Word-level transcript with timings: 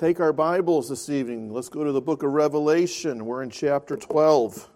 take 0.00 0.18
our 0.18 0.32
Bibles 0.32 0.88
this 0.88 1.10
evening. 1.10 1.52
Let's 1.52 1.68
go 1.68 1.84
to 1.84 1.92
the 1.92 2.00
book 2.00 2.22
of 2.22 2.32
Revelation. 2.32 3.26
We're 3.26 3.42
in 3.42 3.50
chapter 3.50 3.98
12. 3.98 4.66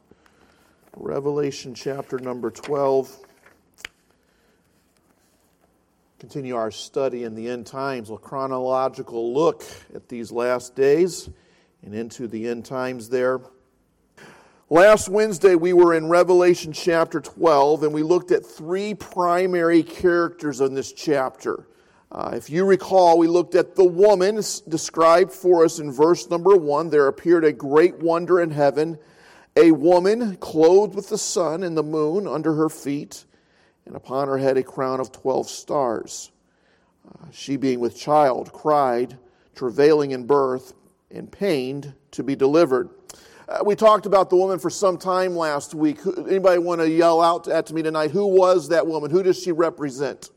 Revelation 0.97 1.75
chapter 1.75 2.19
number 2.19 2.51
12. 2.51 3.21
Continue 6.19 6.55
our 6.55 6.71
study 6.71 7.25
in 7.25 7.35
the 7.35 7.49
end 7.49 7.67
times, 7.67 8.11
a 8.11 8.19
chronological 8.19 9.33
look 9.33 9.65
at 9.95 10.11
these 10.11 10.31
last 10.31 10.75
days 10.75 11.31
and 11.83 11.95
into 11.95 12.29
the 12.29 12.47
end 12.47 12.67
times 12.67 13.09
there. 13.09 13.41
Last 14.69 15.09
Wednesday, 15.09 15.55
we 15.55 15.73
were 15.73 15.95
in 15.95 16.11
Revelation 16.11 16.71
chapter 16.71 17.23
12, 17.23 17.85
and 17.85 17.95
we 17.95 18.03
looked 18.03 18.31
at 18.31 18.45
three 18.45 18.93
primary 18.93 19.83
characters 19.83 20.61
in 20.61 20.75
this 20.75 20.93
chapter. 20.93 21.67
Uh, 22.15 22.31
if 22.33 22.49
you 22.49 22.65
recall, 22.65 23.19
we 23.19 23.27
looked 23.27 23.57
at 23.57 23.75
the 23.75 23.85
woman 23.85 24.37
described 24.69 25.33
for 25.33 25.65
us 25.65 25.81
in 25.81 25.91
verse 25.91 26.31
number 26.31 26.57
one. 26.57 26.89
There 26.89 27.09
appeared 27.09 27.45
a 27.45 27.53
great 27.53 27.99
wonder 27.99 28.41
in 28.41 28.53
heaven, 28.53 29.01
a 29.57 29.73
woman 29.73 30.37
clothed 30.37 30.95
with 30.95 31.09
the 31.09 31.19
sun 31.19 31.65
and 31.65 31.77
the 31.77 31.83
moon 31.83 32.29
under 32.29 32.55
her 32.55 32.69
feet, 32.69 33.25
and 33.85 33.97
upon 33.97 34.29
her 34.29 34.39
head 34.39 34.57
a 34.57 34.63
crown 34.63 35.01
of 35.01 35.11
12 35.11 35.49
stars. 35.49 36.31
Uh, 37.05 37.27
she, 37.33 37.57
being 37.57 37.81
with 37.81 37.99
child, 37.99 38.53
cried, 38.53 39.19
travailing 39.57 40.13
in 40.13 40.25
birth, 40.25 40.73
and 41.11 41.33
pained 41.33 41.95
to 42.13 42.23
be 42.23 42.37
delivered. 42.37 42.91
Uh, 43.49 43.65
we 43.67 43.75
talked 43.75 44.07
about 44.07 44.31
the 44.31 44.37
woman 44.37 44.61
for 44.61 44.71
some 44.71 44.99
time 44.99 45.35
last 45.35 45.75
week. 45.75 45.99
Anybody 46.17 46.59
want 46.59 46.81
to 46.81 46.89
yell 46.89 47.21
out 47.21 47.49
at 47.49 47.73
me 47.73 47.83
tonight? 47.83 48.13
Who 48.13 48.29
was 48.29 48.69
that 48.69 48.87
woman? 48.87 49.11
Who 49.11 49.25
does 49.25 49.43
she 49.43 49.51
represent? 49.51 50.31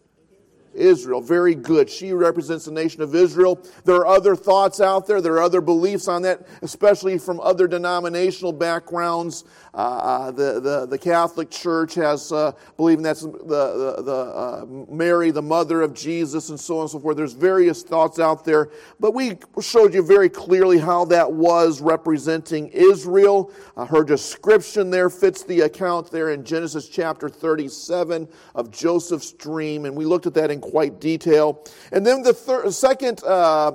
Israel. 0.77 1.21
Very 1.21 1.55
good. 1.55 1.89
She 1.89 2.13
represents 2.13 2.65
the 2.65 2.71
nation 2.71 3.01
of 3.01 3.15
Israel. 3.15 3.61
There 3.83 3.95
are 3.95 4.07
other 4.07 4.35
thoughts 4.35 4.79
out 4.79 5.07
there. 5.07 5.21
There 5.21 5.33
are 5.33 5.41
other 5.41 5.61
beliefs 5.61 6.07
on 6.07 6.21
that, 6.23 6.47
especially 6.61 7.17
from 7.17 7.39
other 7.39 7.67
denominational 7.67 8.53
backgrounds. 8.53 9.43
Uh, 9.73 9.77
uh, 9.77 10.31
the, 10.31 10.59
the, 10.59 10.85
the 10.87 10.97
Catholic 10.97 11.51
Church 11.51 11.93
has 11.93 12.31
uh, 12.31 12.51
believing 12.77 13.03
that's 13.03 13.21
the, 13.21 13.27
the, 13.27 14.01
the 14.01 14.11
uh, 14.11 14.65
Mary, 14.89 15.29
the 15.29 15.41
mother 15.41 15.83
of 15.83 15.93
Jesus, 15.93 16.49
and 16.49 16.59
so 16.59 16.77
on 16.77 16.81
and 16.81 16.89
so 16.89 16.99
forth. 16.99 17.15
There's 17.15 17.33
various 17.33 17.83
thoughts 17.83 18.17
out 18.17 18.43
there, 18.43 18.71
but 18.99 19.13
we 19.13 19.37
showed 19.61 19.93
you 19.93 20.01
very 20.01 20.29
clearly 20.29 20.79
how 20.79 21.05
that 21.05 21.31
was 21.31 21.79
representing 21.79 22.69
Israel. 22.69 23.51
Uh, 23.75 23.85
her 23.85 24.03
description 24.03 24.89
there 24.89 25.11
fits 25.11 25.43
the 25.43 25.61
account 25.61 26.09
there 26.09 26.31
in 26.31 26.43
Genesis 26.43 26.89
chapter 26.89 27.29
37 27.29 28.27
of 28.55 28.71
Joseph's 28.71 29.31
dream, 29.33 29.85
and 29.85 29.95
we 29.95 30.05
looked 30.05 30.25
at 30.25 30.33
that 30.33 30.49
in 30.49 30.59
quite 30.69 30.99
detail. 30.99 31.63
And 31.91 32.05
then 32.05 32.21
the 32.21 32.33
third, 32.33 32.73
second 32.73 33.21
uh, 33.23 33.71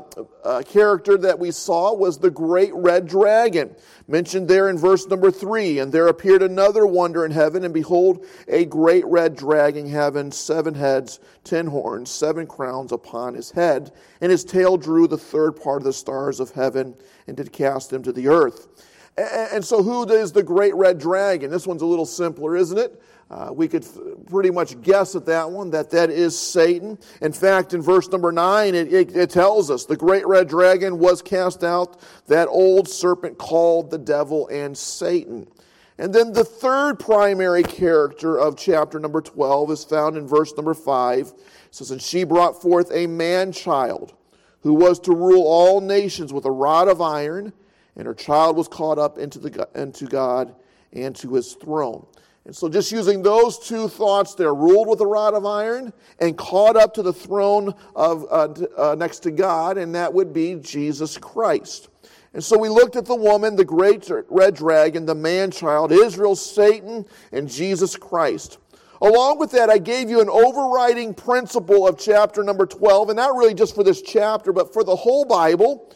character 0.66 1.16
that 1.18 1.38
we 1.38 1.50
saw 1.50 1.94
was 1.94 2.18
the 2.18 2.30
great 2.30 2.74
red 2.74 3.06
dragon 3.06 3.74
mentioned 4.08 4.48
there 4.48 4.68
in 4.68 4.78
verse 4.78 5.06
number 5.06 5.30
three. 5.30 5.78
And 5.78 5.92
there 5.92 6.08
appeared 6.08 6.42
another 6.42 6.86
wonder 6.86 7.24
in 7.24 7.30
heaven, 7.30 7.64
and 7.64 7.74
behold, 7.74 8.26
a 8.48 8.64
great 8.64 9.04
red 9.06 9.36
dragon 9.36 9.88
having 9.88 10.30
seven 10.30 10.74
heads, 10.74 11.20
ten 11.44 11.66
horns, 11.66 12.10
seven 12.10 12.46
crowns 12.46 12.92
upon 12.92 13.34
his 13.34 13.50
head, 13.50 13.92
and 14.20 14.30
his 14.30 14.44
tail 14.44 14.76
drew 14.76 15.06
the 15.06 15.18
third 15.18 15.52
part 15.52 15.82
of 15.82 15.84
the 15.84 15.92
stars 15.92 16.40
of 16.40 16.50
heaven 16.50 16.94
and 17.26 17.36
did 17.36 17.52
cast 17.52 17.90
them 17.90 18.02
to 18.02 18.12
the 18.12 18.28
earth. 18.28 18.68
And 19.16 19.62
so, 19.62 19.82
who 19.82 20.10
is 20.10 20.32
the 20.32 20.42
great 20.42 20.74
red 20.74 20.98
dragon? 20.98 21.50
This 21.50 21.66
one's 21.66 21.82
a 21.82 21.86
little 21.86 22.06
simpler, 22.06 22.56
isn't 22.56 22.78
it? 22.78 23.02
Uh, 23.32 23.50
we 23.50 23.66
could 23.66 23.86
pretty 24.26 24.50
much 24.50 24.78
guess 24.82 25.16
at 25.16 25.24
that 25.24 25.50
one 25.50 25.70
that 25.70 25.88
that 25.88 26.10
is 26.10 26.38
Satan. 26.38 26.98
In 27.22 27.32
fact, 27.32 27.72
in 27.72 27.80
verse 27.80 28.06
number 28.10 28.30
9, 28.30 28.74
it, 28.74 28.92
it, 28.92 29.16
it, 29.16 29.30
tells 29.30 29.70
us 29.70 29.86
the 29.86 29.96
great 29.96 30.26
red 30.26 30.48
dragon 30.48 30.98
was 30.98 31.22
cast 31.22 31.64
out, 31.64 31.98
that 32.26 32.46
old 32.48 32.86
serpent 32.86 33.38
called 33.38 33.90
the 33.90 33.96
devil 33.96 34.48
and 34.48 34.76
Satan. 34.76 35.48
And 35.96 36.14
then 36.14 36.34
the 36.34 36.44
third 36.44 36.98
primary 36.98 37.62
character 37.62 38.38
of 38.38 38.58
chapter 38.58 39.00
number 39.00 39.22
12 39.22 39.70
is 39.70 39.84
found 39.84 40.18
in 40.18 40.26
verse 40.26 40.54
number 40.54 40.74
5. 40.74 41.28
It 41.28 41.34
says, 41.70 41.90
And 41.90 42.02
she 42.02 42.24
brought 42.24 42.60
forth 42.60 42.90
a 42.92 43.06
man 43.06 43.50
child 43.50 44.12
who 44.60 44.74
was 44.74 44.98
to 45.00 45.12
rule 45.12 45.44
all 45.44 45.80
nations 45.80 46.34
with 46.34 46.44
a 46.44 46.50
rod 46.50 46.86
of 46.86 47.00
iron, 47.00 47.54
and 47.96 48.06
her 48.06 48.14
child 48.14 48.58
was 48.58 48.68
caught 48.68 48.98
up 48.98 49.16
into, 49.16 49.38
the, 49.38 49.66
into 49.74 50.04
God 50.04 50.54
and 50.92 51.16
to 51.16 51.32
his 51.32 51.54
throne. 51.54 52.04
And 52.44 52.56
so, 52.56 52.68
just 52.68 52.90
using 52.90 53.22
those 53.22 53.58
two 53.58 53.88
thoughts 53.88 54.34
they're 54.34 54.54
ruled 54.54 54.88
with 54.88 55.00
a 55.00 55.06
rod 55.06 55.34
of 55.34 55.46
iron 55.46 55.92
and 56.18 56.36
caught 56.36 56.76
up 56.76 56.92
to 56.94 57.02
the 57.02 57.12
throne 57.12 57.74
of 57.94 58.26
uh, 58.30 58.48
uh, 58.76 58.94
next 58.96 59.20
to 59.20 59.30
God, 59.30 59.78
and 59.78 59.94
that 59.94 60.12
would 60.12 60.32
be 60.32 60.56
Jesus 60.56 61.16
Christ. 61.18 61.88
And 62.34 62.42
so 62.42 62.58
we 62.58 62.68
looked 62.68 62.96
at 62.96 63.04
the 63.04 63.14
woman, 63.14 63.56
the 63.56 63.64
great 63.64 64.10
red 64.28 64.54
dragon, 64.54 65.04
the 65.04 65.14
man 65.14 65.50
child, 65.50 65.92
Israel, 65.92 66.34
Satan, 66.34 67.04
and 67.30 67.48
Jesus 67.48 67.96
Christ. 67.96 68.58
Along 69.02 69.38
with 69.38 69.50
that, 69.50 69.68
I 69.68 69.78
gave 69.78 70.08
you 70.08 70.20
an 70.20 70.30
overriding 70.30 71.12
principle 71.12 71.86
of 71.86 71.98
chapter 71.98 72.42
number 72.42 72.66
12, 72.66 73.10
and 73.10 73.16
not 73.16 73.36
really 73.36 73.52
just 73.52 73.74
for 73.74 73.84
this 73.84 74.00
chapter, 74.00 74.52
but 74.52 74.72
for 74.72 74.82
the 74.82 74.96
whole 74.96 75.24
Bible. 75.24 75.92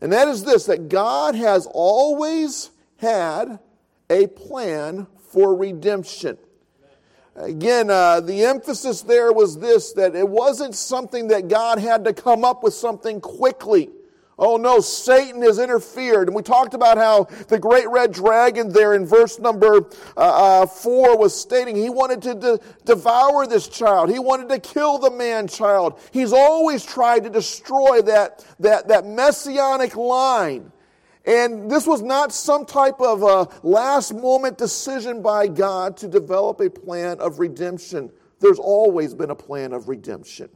And 0.00 0.12
that 0.12 0.26
is 0.28 0.42
this 0.42 0.66
that 0.66 0.88
God 0.88 1.34
has 1.34 1.68
always 1.70 2.70
had 2.96 3.58
a 4.10 4.26
plan 4.28 5.06
for 5.28 5.54
redemption. 5.54 6.38
Again, 7.36 7.90
uh, 7.90 8.20
the 8.20 8.44
emphasis 8.44 9.02
there 9.02 9.30
was 9.32 9.58
this 9.58 9.92
that 9.92 10.14
it 10.16 10.26
wasn't 10.26 10.74
something 10.74 11.28
that 11.28 11.48
God 11.48 11.78
had 11.78 12.04
to 12.04 12.14
come 12.14 12.44
up 12.44 12.62
with 12.62 12.72
something 12.72 13.20
quickly. 13.20 13.90
Oh 14.38 14.56
no, 14.56 14.80
Satan 14.80 15.40
has 15.42 15.58
interfered. 15.58 16.28
And 16.28 16.36
we 16.36 16.42
talked 16.42 16.74
about 16.74 16.98
how 16.98 17.24
the 17.48 17.58
great 17.58 17.88
red 17.88 18.12
dragon 18.12 18.70
there 18.70 18.94
in 18.94 19.06
verse 19.06 19.38
number 19.38 19.86
uh, 20.16 20.20
uh, 20.62 20.66
four 20.66 21.16
was 21.16 21.38
stating 21.38 21.74
he 21.74 21.88
wanted 21.88 22.22
to 22.22 22.34
de- 22.34 22.60
devour 22.84 23.46
this 23.46 23.68
child. 23.68 24.10
He 24.10 24.18
wanted 24.18 24.48
to 24.50 24.58
kill 24.58 24.98
the 24.98 25.10
man 25.10 25.48
child. 25.48 26.00
He's 26.12 26.32
always 26.32 26.84
tried 26.84 27.24
to 27.24 27.30
destroy 27.30 28.02
that, 28.02 28.44
that, 28.60 28.88
that 28.88 29.06
messianic 29.06 29.96
line. 29.96 30.70
And 31.26 31.68
this 31.68 31.86
was 31.86 32.02
not 32.02 32.32
some 32.32 32.64
type 32.64 33.00
of 33.00 33.22
a 33.22 33.48
last 33.66 34.14
moment 34.14 34.58
decision 34.58 35.22
by 35.22 35.48
God 35.48 35.96
to 35.98 36.08
develop 36.08 36.60
a 36.60 36.70
plan 36.70 37.18
of 37.18 37.40
redemption. 37.40 38.12
There's 38.38 38.60
always 38.60 39.12
been 39.12 39.30
a 39.30 39.34
plan 39.34 39.72
of 39.72 39.88
redemption. 39.88 40.48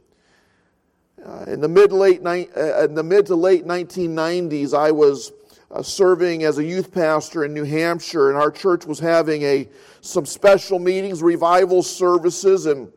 Uh, 1.25 1.45
in 1.49 1.61
the 1.61 1.69
mid 1.69 1.93
late 1.93 2.25
uh, 2.25 2.85
in 2.85 2.95
the 2.95 3.03
mid 3.03 3.27
to 3.27 3.35
late 3.35 3.67
1990s, 3.67 4.73
I 4.73 4.91
was 4.91 5.33
uh, 5.71 5.83
serving 5.83 6.45
as 6.45 6.59
a 6.59 6.65
youth 6.65 6.93
pastor 6.93 7.45
in 7.45 7.53
New 7.53 7.65
Hampshire, 7.65 8.31
and 8.31 8.39
our 8.39 8.51
church 8.51 8.87
was 8.87 8.99
having 8.99 9.43
a 9.43 9.69
some 10.01 10.25
special 10.25 10.79
meetings, 10.79 11.21
revival 11.23 11.83
services, 11.83 12.67
and 12.67 12.91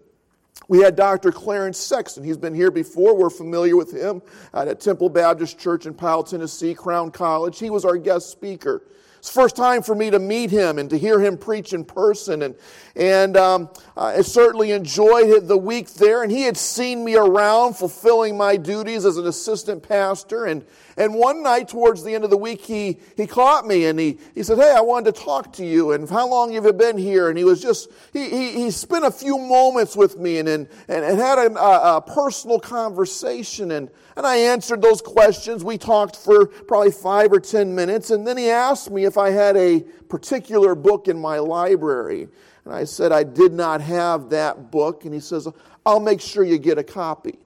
we 0.67 0.79
had 0.79 0.95
Dr. 0.95 1.31
Clarence 1.31 1.77
Sexton. 1.77 2.23
He's 2.23 2.37
been 2.37 2.53
here 2.53 2.71
before. 2.71 3.15
We're 3.15 3.29
familiar 3.29 3.75
with 3.75 3.91
him 3.91 4.21
at 4.53 4.79
Temple 4.79 5.09
Baptist 5.09 5.59
Church 5.59 5.85
in 5.85 5.93
Powell, 5.93 6.23
Tennessee, 6.23 6.73
Crown 6.73 7.11
College. 7.11 7.59
He 7.59 7.69
was 7.69 7.85
our 7.85 7.97
guest 7.97 8.29
speaker. 8.29 8.83
It's 9.23 9.33
the 9.33 9.39
first 9.39 9.55
time 9.55 9.81
for 9.81 9.95
me 9.95 10.09
to 10.09 10.19
meet 10.19 10.51
him 10.51 10.77
and 10.79 10.89
to 10.89 10.97
hear 10.97 11.17
him 11.17 11.37
preach 11.37 11.71
in 11.71 11.85
person. 11.85 12.41
And, 12.41 12.55
and 12.97 13.37
um, 13.37 13.69
I 13.95 14.21
certainly 14.21 14.71
enjoyed 14.71 15.47
the 15.47 15.57
week 15.57 15.93
there. 15.93 16.23
And 16.23 16.31
he 16.31 16.41
had 16.41 16.57
seen 16.57 17.05
me 17.05 17.15
around 17.15 17.75
fulfilling 17.75 18.35
my 18.35 18.57
duties 18.57 19.05
as 19.05 19.15
an 19.15 19.25
assistant 19.25 19.81
pastor. 19.81 20.47
And, 20.47 20.65
and 20.95 21.15
one 21.15 21.41
night 21.41 21.67
towards 21.69 22.03
the 22.03 22.13
end 22.13 22.23
of 22.23 22.29
the 22.29 22.37
week, 22.37 22.61
he, 22.61 22.99
he 23.17 23.25
caught 23.25 23.65
me 23.65 23.85
and 23.85 23.99
he, 23.99 24.19
he 24.35 24.43
said, 24.43 24.59
Hey, 24.59 24.71
I 24.71 24.81
wanted 24.81 25.15
to 25.15 25.21
talk 25.21 25.53
to 25.53 25.65
you. 25.65 25.91
And 25.93 26.07
how 26.07 26.27
long 26.27 26.53
have 26.53 26.65
you 26.65 26.73
been 26.73 26.97
here? 26.97 27.29
And 27.29 27.37
he 27.37 27.43
was 27.43 27.61
just, 27.61 27.89
he, 28.11 28.29
he, 28.29 28.51
he 28.51 28.71
spent 28.71 29.03
a 29.03 29.11
few 29.11 29.37
moments 29.37 29.95
with 29.95 30.17
me 30.17 30.37
and, 30.37 30.47
and, 30.47 30.67
and 30.87 31.17
had 31.17 31.39
a, 31.39 31.57
a, 31.57 31.97
a 31.97 32.01
personal 32.01 32.59
conversation. 32.59 33.71
And, 33.71 33.89
and 34.15 34.25
I 34.25 34.35
answered 34.35 34.81
those 34.81 35.01
questions. 35.01 35.63
We 35.63 35.79
talked 35.79 36.15
for 36.15 36.45
probably 36.45 36.91
five 36.91 37.31
or 37.31 37.39
ten 37.39 37.73
minutes. 37.73 38.11
And 38.11 38.27
then 38.27 38.37
he 38.37 38.49
asked 38.49 38.91
me 38.91 39.05
if 39.05 39.17
I 39.17 39.31
had 39.31 39.57
a 39.57 39.79
particular 40.09 40.75
book 40.75 41.07
in 41.07 41.17
my 41.17 41.39
library. 41.39 42.27
And 42.65 42.73
I 42.73 42.83
said 42.83 43.11
I 43.11 43.23
did 43.23 43.51
not 43.51 43.81
have 43.81 44.29
that 44.29 44.69
book. 44.69 45.05
And 45.05 45.13
he 45.13 45.19
says, 45.19 45.47
I'll 45.85 45.99
make 45.99 46.21
sure 46.21 46.43
you 46.43 46.59
get 46.59 46.77
a 46.77 46.83
copy. 46.83 47.39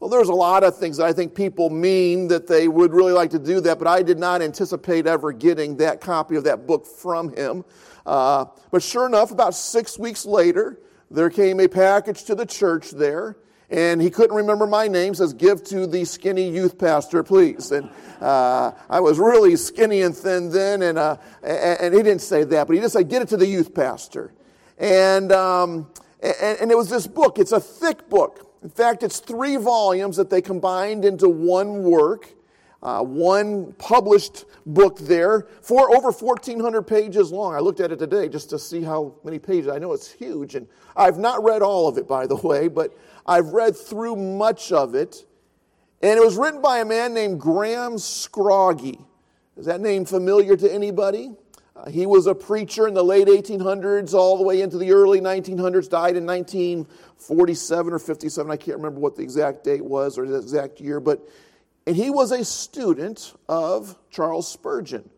Well, 0.00 0.10
there's 0.10 0.28
a 0.28 0.34
lot 0.34 0.62
of 0.62 0.76
things 0.76 0.98
that 0.98 1.06
I 1.06 1.12
think 1.12 1.34
people 1.34 1.70
mean 1.70 2.28
that 2.28 2.46
they 2.46 2.68
would 2.68 2.92
really 2.92 3.12
like 3.12 3.30
to 3.30 3.38
do 3.38 3.60
that, 3.62 3.80
but 3.80 3.88
I 3.88 4.02
did 4.02 4.16
not 4.16 4.42
anticipate 4.42 5.08
ever 5.08 5.32
getting 5.32 5.76
that 5.78 6.00
copy 6.00 6.36
of 6.36 6.44
that 6.44 6.68
book 6.68 6.86
from 6.86 7.34
him. 7.34 7.64
Uh, 8.06 8.44
but 8.70 8.80
sure 8.80 9.06
enough, 9.06 9.32
about 9.32 9.56
six 9.56 9.98
weeks 9.98 10.24
later, 10.24 10.78
there 11.10 11.30
came 11.30 11.58
a 11.58 11.66
package 11.66 12.22
to 12.24 12.36
the 12.36 12.46
church 12.46 12.92
there, 12.92 13.38
and 13.70 14.00
he 14.00 14.08
couldn't 14.08 14.36
remember 14.36 14.68
my 14.68 14.86
name. 14.86 15.14
Says, 15.14 15.32
"Give 15.32 15.62
to 15.64 15.86
the 15.86 16.04
skinny 16.04 16.48
youth 16.48 16.78
pastor, 16.78 17.24
please." 17.24 17.72
And 17.72 17.90
uh, 18.20 18.72
I 18.88 19.00
was 19.00 19.18
really 19.18 19.56
skinny 19.56 20.02
and 20.02 20.16
thin 20.16 20.50
then, 20.50 20.82
and, 20.82 20.96
uh, 20.96 21.16
and 21.42 21.92
he 21.92 22.02
didn't 22.02 22.22
say 22.22 22.44
that, 22.44 22.66
but 22.68 22.76
he 22.76 22.80
just 22.80 22.92
said, 22.92 23.08
"Get 23.08 23.22
it 23.22 23.28
to 23.28 23.36
the 23.36 23.46
youth 23.46 23.74
pastor." 23.74 24.32
And 24.78 25.32
um, 25.32 25.90
and, 26.22 26.58
and 26.60 26.70
it 26.70 26.76
was 26.76 26.88
this 26.88 27.06
book. 27.06 27.38
It's 27.38 27.52
a 27.52 27.60
thick 27.60 28.08
book. 28.08 28.47
In 28.62 28.70
fact, 28.70 29.02
it's 29.02 29.20
three 29.20 29.56
volumes 29.56 30.16
that 30.16 30.30
they 30.30 30.42
combined 30.42 31.04
into 31.04 31.28
one 31.28 31.82
work. 31.82 32.34
Uh, 32.80 33.02
one 33.02 33.72
published 33.72 34.44
book 34.64 35.00
there, 35.00 35.48
for 35.62 35.92
over 35.96 36.12
1,400 36.12 36.82
pages 36.82 37.32
long. 37.32 37.52
I 37.52 37.58
looked 37.58 37.80
at 37.80 37.90
it 37.90 37.98
today 37.98 38.28
just 38.28 38.50
to 38.50 38.58
see 38.58 38.82
how 38.82 39.16
many 39.24 39.40
pages. 39.40 39.68
I 39.68 39.78
know 39.78 39.92
it's 39.92 40.08
huge, 40.08 40.54
and 40.54 40.68
I've 40.94 41.18
not 41.18 41.42
read 41.42 41.60
all 41.60 41.88
of 41.88 41.98
it, 41.98 42.06
by 42.06 42.28
the 42.28 42.36
way, 42.36 42.68
but 42.68 42.96
I've 43.26 43.48
read 43.48 43.76
through 43.76 44.14
much 44.14 44.70
of 44.70 44.94
it. 44.94 45.26
And 46.02 46.16
it 46.16 46.24
was 46.24 46.36
written 46.36 46.62
by 46.62 46.78
a 46.78 46.84
man 46.84 47.14
named 47.14 47.40
Graham 47.40 47.94
Scroggie. 47.94 49.04
Is 49.56 49.66
that 49.66 49.80
name 49.80 50.04
familiar 50.04 50.56
to 50.56 50.72
anybody? 50.72 51.32
He 51.88 52.06
was 52.06 52.26
a 52.26 52.34
preacher 52.34 52.88
in 52.88 52.94
the 52.94 53.04
late 53.04 53.28
1800s 53.28 54.12
all 54.14 54.36
the 54.36 54.42
way 54.42 54.60
into 54.60 54.78
the 54.78 54.92
early 54.92 55.20
1900s, 55.20 55.88
died 55.88 56.16
in 56.16 56.26
1947 56.26 57.92
or 57.92 57.98
57. 57.98 58.50
I 58.50 58.56
can't 58.56 58.76
remember 58.76 59.00
what 59.00 59.16
the 59.16 59.22
exact 59.22 59.64
date 59.64 59.84
was 59.84 60.18
or 60.18 60.26
the 60.26 60.38
exact 60.38 60.80
year, 60.80 61.00
but 61.00 61.26
and 61.88 61.96
he 61.96 62.10
was 62.10 62.32
a 62.32 62.44
student 62.44 63.32
of 63.48 63.96
Charles 64.10 64.46
Spurgeon. 64.46 65.08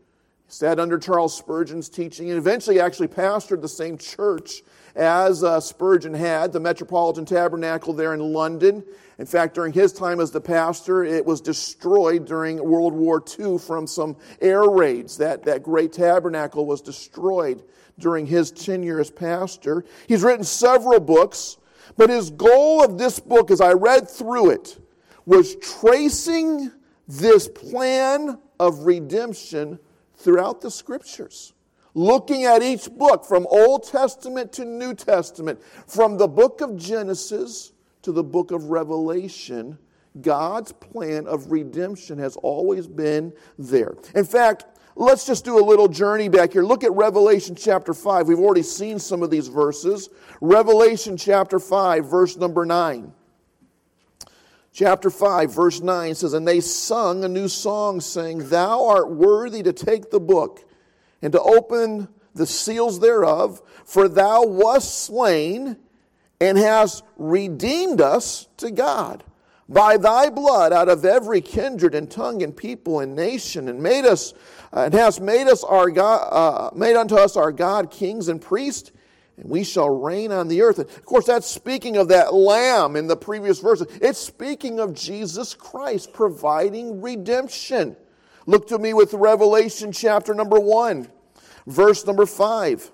He 0.47 0.53
sat 0.53 0.79
under 0.79 0.99
Charles 0.99 1.37
Spurgeon's 1.37 1.89
teaching 1.89 2.31
and 2.31 2.39
eventually 2.39 2.79
actually 2.79 3.09
pastored 3.09 3.61
the 3.61 3.69
same 3.69 3.99
church 3.99 4.63
as 4.95 5.43
uh, 5.43 5.59
Spurgeon 5.59 6.15
had, 6.15 6.53
the 6.53 6.61
Metropolitan 6.61 7.25
Tabernacle 7.25 7.93
there 7.93 8.15
in 8.15 8.21
London. 8.21 8.85
In 9.21 9.27
fact, 9.27 9.55
during 9.55 9.75
his 9.75 9.93
time 9.93 10.19
as 10.19 10.31
the 10.31 10.41
pastor, 10.41 11.05
it 11.05 11.27
was 11.27 11.43
destroyed 11.43 12.25
during 12.25 12.57
World 12.57 12.95
War 12.95 13.23
II 13.39 13.59
from 13.59 13.87
some 13.87 14.17
air 14.41 14.63
raids. 14.63 15.19
That, 15.19 15.43
that 15.45 15.63
great 15.63 15.93
tabernacle 15.93 16.65
was 16.65 16.81
destroyed 16.81 17.63
during 17.99 18.25
his 18.25 18.51
tenure 18.51 18.99
as 18.99 19.11
pastor. 19.11 19.85
He's 20.09 20.23
written 20.23 20.43
several 20.43 21.01
books, 21.01 21.59
but 21.99 22.09
his 22.09 22.31
goal 22.31 22.83
of 22.83 22.97
this 22.97 23.21
book, 23.21 23.51
as 23.51 23.61
I 23.61 23.73
read 23.75 24.09
through 24.09 24.53
it, 24.53 24.83
was 25.27 25.55
tracing 25.57 26.73
this 27.07 27.47
plan 27.47 28.39
of 28.59 28.87
redemption 28.87 29.79
throughout 30.17 30.63
the 30.63 30.71
scriptures. 30.71 31.53
Looking 31.93 32.47
at 32.47 32.63
each 32.63 32.91
book 32.91 33.27
from 33.27 33.47
Old 33.51 33.87
Testament 33.87 34.51
to 34.55 34.65
New 34.65 34.95
Testament, 34.95 35.61
from 35.87 36.17
the 36.17 36.29
book 36.29 36.63
of 36.63 36.79
Genesis 36.79 37.73
to 38.03 38.13
the 38.13 38.23
book 38.23 38.51
of 38.51 38.65
Revelation, 38.65 39.79
God's 40.21 40.73
plan 40.73 41.27
of 41.27 41.51
redemption 41.51 42.19
has 42.19 42.37
always 42.37 42.87
been 42.87 43.33
there. 43.59 43.95
In 44.15 44.25
fact, 44.25 44.65
let's 44.97 45.27
just 45.27 45.45
do 45.45 45.59
a 45.59 45.65
little 45.65 45.89
journey 45.89 46.29
back 46.29 46.53
here. 46.53 46.65
Look 46.65 46.83
at 46.83 46.93
Revelation 46.93 47.55
chapter 47.55 47.95
5. 47.95 48.27
We've 48.27 48.39
already 48.39 48.63
seen 48.63 48.99
some 48.99 49.23
of 49.23 49.31
these 49.31 49.49
verses. 49.49 50.09
Revelation 50.41 51.17
chapter 51.17 51.59
5, 51.59 52.07
verse 52.07 52.37
number 52.37 52.67
9. 52.67 53.13
Chapter 54.73 55.11
5, 55.11 55.53
verse 55.53 55.81
9 55.81 56.15
says, 56.15 56.33
And 56.33 56.47
they 56.47 56.61
sung 56.61 57.25
a 57.25 57.29
new 57.29 57.49
song, 57.49 58.01
saying, 58.01 58.49
Thou 58.49 58.87
art 58.87 59.11
worthy 59.11 59.63
to 59.63 59.73
take 59.73 60.11
the 60.11 60.21
book 60.21 60.65
and 61.23 61.33
to 61.33 61.41
open 61.41 62.09
the 62.35 62.47
seals 62.47 63.01
thereof, 63.01 63.61
for 63.85 64.09
thou 64.09 64.45
wast 64.45 65.05
slain 65.05 65.77
and 66.41 66.57
hast 66.57 67.05
redeemed 67.17 68.01
us 68.01 68.49
to 68.57 68.71
God 68.71 69.25
by 69.69 69.97
thy 69.97 70.31
blood 70.31 70.73
out 70.73 70.89
of 70.89 71.05
every 71.05 71.41
kindred 71.41 71.95
and 71.95 72.11
tongue 72.11 72.43
and 72.43 72.57
people 72.57 73.01
and 73.01 73.15
nation, 73.15 73.69
and 73.69 73.81
made 73.83 74.05
us 74.05 74.35
and 74.73 74.95
hast 74.95 75.21
made 75.21 75.49
us 75.49 75.63
our 75.65 75.91
God, 75.91 76.29
uh, 76.31 76.77
made 76.77 76.97
unto 76.97 77.17
us 77.17 77.37
our 77.37 77.53
God 77.53 77.91
kings 77.91 78.29
and 78.29 78.41
priests 78.41 78.93
and 79.41 79.51
we 79.51 79.65
shall 79.65 79.89
reign 79.89 80.33
on 80.33 80.49
the 80.49 80.63
earth. 80.63 80.79
And 80.79 80.89
of 80.89 81.05
course, 81.05 81.27
that's 81.27 81.47
speaking 81.47 81.97
of 81.97 82.09
that 82.09 82.35
lamb 82.35 82.95
in 82.95 83.07
the 83.07 83.17
previous 83.17 83.59
verse. 83.59 83.83
It's 84.01 84.19
speaking 84.19 84.79
of 84.79 84.95
Jesus 84.95 85.55
Christ 85.55 86.13
providing 86.13 87.01
redemption. 87.01 87.97
Look 88.47 88.69
to 88.69 88.79
me 88.79 88.93
with 88.93 89.15
Revelation 89.15 89.93
chapter 89.93 90.35
number 90.35 90.61
1, 90.61 91.09
verse 91.67 92.07
number 92.07 92.27
5. 92.27 92.91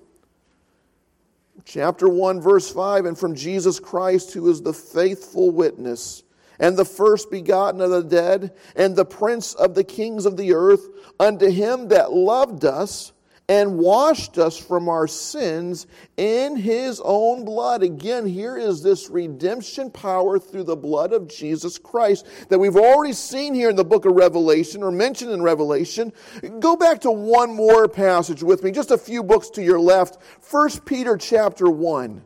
Chapter 1.67 2.07
1, 2.07 2.39
verse 2.39 2.71
5 2.71 3.05
And 3.05 3.19
from 3.19 3.35
Jesus 3.35 3.77
Christ, 3.77 4.31
who 4.33 4.49
is 4.49 4.61
the 4.61 4.71
faithful 4.71 5.51
witness, 5.51 6.23
and 6.59 6.77
the 6.77 6.85
first 6.85 7.29
begotten 7.29 7.81
of 7.81 7.89
the 7.89 8.03
dead, 8.03 8.55
and 8.77 8.95
the 8.95 9.03
prince 9.03 9.53
of 9.53 9.75
the 9.75 9.83
kings 9.83 10.25
of 10.25 10.37
the 10.37 10.53
earth, 10.53 10.87
unto 11.19 11.49
him 11.49 11.89
that 11.89 12.13
loved 12.13 12.63
us 12.63 13.11
and 13.49 13.77
washed 13.77 14.37
us 14.37 14.57
from 14.57 14.89
our 14.89 15.07
sins 15.07 15.87
in 16.17 16.57
his 16.57 17.01
own 17.03 17.45
blood. 17.45 17.81
Again, 17.81 18.25
here 18.25 18.57
is 18.57 18.83
this 18.83 19.09
redemption 19.09 19.89
power 19.89 20.37
through 20.37 20.65
the 20.65 20.75
blood 20.75 21.13
of 21.13 21.29
Jesus 21.29 21.77
Christ 21.77 22.25
that 22.49 22.59
we've 22.59 22.75
already 22.75 23.13
seen 23.13 23.53
here 23.53 23.69
in 23.69 23.77
the 23.77 23.85
book 23.85 24.03
of 24.03 24.15
Revelation 24.15 24.83
or 24.83 24.91
mentioned 24.91 25.31
in 25.31 25.41
Revelation. 25.41 26.11
Go 26.59 26.75
back 26.75 26.99
to 27.01 27.11
one 27.11 27.53
more 27.53 27.87
passage 27.87 28.43
with 28.43 28.63
me, 28.63 28.71
just 28.71 28.91
a 28.91 28.97
few 28.97 29.23
books 29.23 29.49
to 29.51 29.63
your 29.63 29.79
left. 29.79 30.17
1 30.51 30.81
Peter 30.81 31.15
chapter 31.15 31.69
1. 31.69 32.21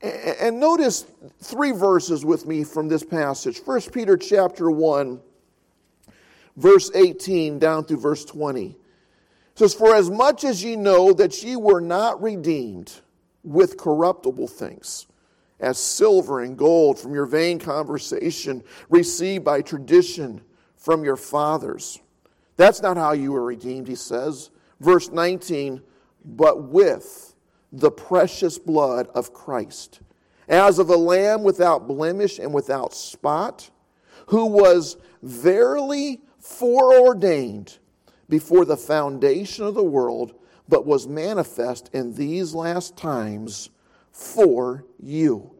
And 0.00 0.60
notice 0.60 1.04
three 1.42 1.72
verses 1.72 2.24
with 2.24 2.46
me 2.46 2.64
from 2.64 2.88
this 2.88 3.02
passage. 3.04 3.58
1 3.58 3.80
Peter 3.92 4.16
chapter 4.16 4.70
1, 4.70 5.20
verse 6.56 6.90
18 6.94 7.58
down 7.58 7.84
through 7.84 8.00
verse 8.00 8.24
20 8.24 8.76
says, 9.56 9.74
For 9.74 9.94
as 9.94 10.10
much 10.10 10.44
as 10.44 10.62
ye 10.62 10.76
know 10.76 11.12
that 11.14 11.42
ye 11.42 11.56
were 11.56 11.80
not 11.80 12.22
redeemed 12.22 12.92
with 13.42 13.76
corruptible 13.76 14.48
things, 14.48 15.06
as 15.58 15.78
silver 15.78 16.40
and 16.40 16.56
gold 16.56 16.98
from 16.98 17.14
your 17.14 17.26
vain 17.26 17.58
conversation 17.58 18.62
received 18.90 19.44
by 19.44 19.62
tradition 19.62 20.42
from 20.76 21.02
your 21.02 21.16
fathers. 21.16 21.98
That's 22.56 22.82
not 22.82 22.96
how 22.96 23.12
you 23.12 23.32
were 23.32 23.44
redeemed, 23.44 23.88
he 23.88 23.94
says. 23.94 24.50
Verse 24.80 25.10
19, 25.10 25.82
but 26.24 26.64
with 26.64 27.34
the 27.72 27.90
precious 27.90 28.58
blood 28.58 29.08
of 29.14 29.32
Christ, 29.32 30.00
as 30.48 30.78
of 30.78 30.90
a 30.90 30.96
lamb 30.96 31.42
without 31.42 31.88
blemish 31.88 32.38
and 32.38 32.52
without 32.52 32.94
spot, 32.94 33.70
who 34.26 34.46
was 34.46 34.96
verily 35.22 36.20
foreordained 36.38 37.78
before 38.28 38.64
the 38.64 38.76
foundation 38.76 39.64
of 39.64 39.74
the 39.74 39.82
world, 39.82 40.34
but 40.68 40.86
was 40.86 41.06
manifest 41.06 41.90
in 41.92 42.14
these 42.14 42.54
last 42.54 42.96
times 42.96 43.70
for 44.10 44.84
you. 45.00 45.55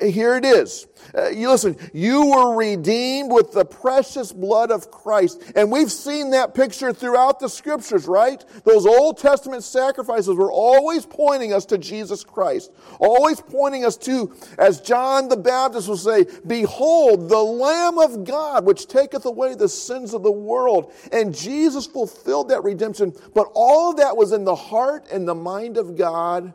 Here 0.00 0.36
it 0.36 0.44
is. 0.44 0.86
Uh, 1.16 1.30
you 1.30 1.50
listen, 1.50 1.76
you 1.92 2.26
were 2.26 2.54
redeemed 2.54 3.32
with 3.32 3.50
the 3.50 3.64
precious 3.64 4.32
blood 4.32 4.70
of 4.70 4.88
Christ. 4.90 5.42
And 5.56 5.72
we've 5.72 5.90
seen 5.90 6.30
that 6.30 6.54
picture 6.54 6.92
throughout 6.92 7.40
the 7.40 7.48
scriptures, 7.48 8.06
right? 8.06 8.44
Those 8.64 8.86
Old 8.86 9.18
Testament 9.18 9.64
sacrifices 9.64 10.36
were 10.36 10.52
always 10.52 11.06
pointing 11.06 11.52
us 11.52 11.66
to 11.66 11.78
Jesus 11.78 12.22
Christ, 12.22 12.70
always 13.00 13.40
pointing 13.40 13.84
us 13.84 13.96
to, 13.98 14.32
as 14.58 14.80
John 14.80 15.28
the 15.28 15.36
Baptist 15.36 15.88
will 15.88 15.96
say, 15.96 16.24
Behold, 16.46 17.28
the 17.28 17.42
Lamb 17.42 17.98
of 17.98 18.24
God, 18.24 18.64
which 18.64 18.86
taketh 18.86 19.24
away 19.24 19.56
the 19.56 19.68
sins 19.68 20.14
of 20.14 20.22
the 20.22 20.30
world. 20.30 20.92
And 21.10 21.34
Jesus 21.34 21.86
fulfilled 21.86 22.50
that 22.50 22.62
redemption. 22.62 23.12
But 23.34 23.48
all 23.54 23.94
that 23.94 24.16
was 24.16 24.30
in 24.30 24.44
the 24.44 24.54
heart 24.54 25.08
and 25.10 25.26
the 25.26 25.34
mind 25.34 25.76
of 25.76 25.96
God 25.96 26.54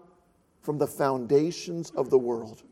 from 0.62 0.78
the 0.78 0.88
foundations 0.88 1.92
of 1.92 2.10
the 2.10 2.18
world. 2.18 2.64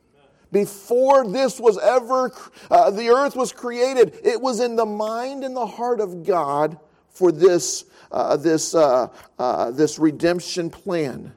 Before 0.53 1.27
this 1.27 1.59
was 1.59 1.79
ever, 1.79 2.31
uh, 2.69 2.91
the 2.91 3.09
earth 3.09 3.35
was 3.35 3.51
created, 3.51 4.19
it 4.23 4.39
was 4.39 4.59
in 4.59 4.75
the 4.75 4.85
mind 4.85 5.43
and 5.43 5.55
the 5.55 5.65
heart 5.65 5.99
of 5.99 6.23
God 6.23 6.77
for 7.09 7.31
this, 7.31 7.85
uh, 8.11 8.37
this, 8.37 8.75
uh, 8.75 9.07
uh 9.39 9.71
this 9.71 9.97
redemption 9.97 10.69
plan. 10.69 11.33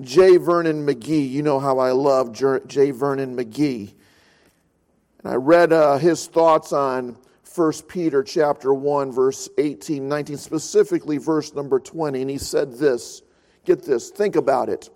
J. 0.00 0.36
Vernon 0.36 0.86
McGee, 0.86 1.28
you 1.28 1.42
know 1.42 1.58
how 1.58 1.80
I 1.80 1.90
love 1.90 2.32
J. 2.32 2.92
Vernon 2.92 3.36
McGee. 3.36 3.92
And 5.22 5.32
I 5.32 5.34
read 5.34 5.72
uh, 5.72 5.98
his 5.98 6.28
thoughts 6.28 6.72
on 6.72 7.16
1 7.54 7.72
Peter 7.88 8.22
chapter 8.22 8.72
1, 8.72 9.10
verse 9.10 9.48
18, 9.58 10.08
19, 10.08 10.36
specifically 10.36 11.18
verse 11.18 11.52
number 11.54 11.80
20. 11.80 12.20
And 12.22 12.30
he 12.30 12.38
said 12.38 12.74
this 12.74 13.22
get 13.64 13.82
this, 13.82 14.10
think 14.10 14.36
about 14.36 14.68
it. 14.68 14.90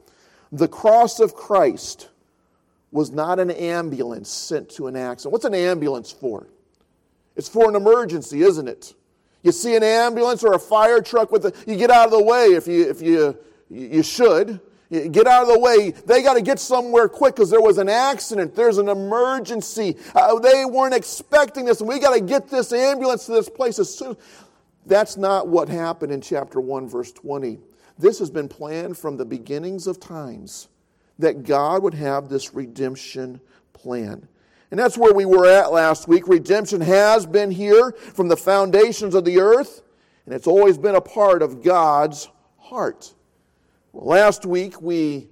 The 0.52 0.68
cross 0.68 1.18
of 1.18 1.34
Christ 1.34 2.08
was 2.90 3.10
not 3.10 3.38
an 3.38 3.50
ambulance 3.50 4.30
sent 4.30 4.70
to 4.70 4.86
an 4.86 4.96
accident. 4.96 5.32
What's 5.32 5.44
an 5.44 5.54
ambulance 5.54 6.10
for? 6.10 6.48
It's 7.36 7.48
for 7.48 7.68
an 7.68 7.76
emergency, 7.76 8.42
isn't 8.42 8.68
it? 8.68 8.94
You 9.42 9.52
see 9.52 9.76
an 9.76 9.82
ambulance 9.82 10.42
or 10.42 10.54
a 10.54 10.58
fire 10.58 11.00
truck 11.00 11.30
with 11.30 11.46
a, 11.46 11.52
you 11.66 11.76
get 11.76 11.90
out 11.90 12.06
of 12.06 12.10
the 12.10 12.22
way 12.22 12.46
if 12.46 12.66
you 12.66 12.88
if 12.88 13.00
you 13.00 13.38
you 13.70 14.02
should. 14.02 14.60
Get 14.90 15.26
out 15.26 15.42
of 15.42 15.48
the 15.48 15.58
way. 15.58 15.90
They 15.90 16.22
got 16.22 16.34
to 16.34 16.40
get 16.40 16.58
somewhere 16.58 17.10
quick 17.10 17.36
because 17.36 17.50
there 17.50 17.60
was 17.60 17.76
an 17.76 17.90
accident. 17.90 18.56
There's 18.56 18.78
an 18.78 18.88
emergency. 18.88 19.96
Uh, 20.14 20.38
they 20.38 20.64
weren't 20.64 20.94
expecting 20.94 21.66
this, 21.66 21.80
and 21.80 21.88
we 21.88 22.00
got 22.00 22.14
to 22.14 22.22
get 22.22 22.48
this 22.48 22.72
ambulance 22.72 23.26
to 23.26 23.32
this 23.32 23.50
place 23.50 23.78
as 23.78 23.94
soon. 23.94 24.16
That's 24.86 25.18
not 25.18 25.46
what 25.46 25.68
happened 25.68 26.10
in 26.10 26.22
chapter 26.22 26.58
1, 26.58 26.88
verse 26.88 27.12
20. 27.12 27.58
This 27.98 28.18
has 28.18 28.30
been 28.30 28.48
planned 28.48 28.96
from 28.96 29.18
the 29.18 29.26
beginnings 29.26 29.86
of 29.86 30.00
times 30.00 30.68
that 31.18 31.42
God 31.42 31.82
would 31.82 31.94
have 31.94 32.28
this 32.28 32.54
redemption 32.54 33.40
plan. 33.72 34.28
And 34.70 34.78
that's 34.78 34.98
where 34.98 35.14
we 35.14 35.24
were 35.24 35.46
at 35.46 35.72
last 35.72 36.08
week. 36.08 36.28
Redemption 36.28 36.80
has 36.80 37.26
been 37.26 37.50
here 37.50 37.92
from 37.92 38.28
the 38.28 38.36
foundations 38.36 39.14
of 39.14 39.24
the 39.24 39.38
earth, 39.40 39.82
and 40.26 40.34
it's 40.34 40.46
always 40.46 40.76
been 40.76 40.94
a 40.94 41.00
part 41.00 41.42
of 41.42 41.62
God's 41.62 42.28
heart. 42.58 43.14
Well, 43.92 44.06
last 44.06 44.44
week 44.44 44.82
we, 44.82 45.28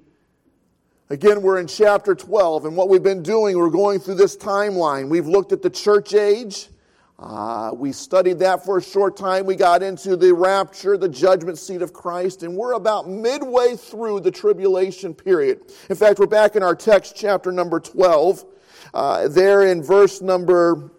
again, 1.10 1.42
we're 1.42 1.58
in 1.58 1.66
chapter 1.66 2.14
12, 2.14 2.64
and 2.64 2.76
what 2.76 2.88
we've 2.88 3.02
been 3.02 3.22
doing, 3.22 3.58
we're 3.58 3.68
going 3.68 4.00
through 4.00 4.14
this 4.14 4.36
timeline. 4.36 5.08
We've 5.10 5.26
looked 5.26 5.52
at 5.52 5.60
the 5.60 5.70
church 5.70 6.14
age. 6.14 6.68
Uh, 7.18 7.70
we 7.74 7.92
studied 7.92 8.38
that 8.40 8.62
for 8.64 8.76
a 8.76 8.82
short 8.82 9.16
time. 9.16 9.46
We 9.46 9.56
got 9.56 9.82
into 9.82 10.16
the 10.16 10.34
rapture, 10.34 10.98
the 10.98 11.08
judgment 11.08 11.56
seat 11.56 11.80
of 11.80 11.94
Christ, 11.94 12.42
and 12.42 12.54
we're 12.54 12.74
about 12.74 13.08
midway 13.08 13.74
through 13.74 14.20
the 14.20 14.30
tribulation 14.30 15.14
period. 15.14 15.72
In 15.88 15.96
fact, 15.96 16.18
we're 16.18 16.26
back 16.26 16.56
in 16.56 16.62
our 16.62 16.74
text, 16.74 17.16
chapter 17.16 17.50
number 17.50 17.80
12. 17.80 18.44
Uh, 18.92 19.28
there 19.28 19.66
in 19.66 19.82
verse 19.82 20.20
number, 20.20 20.90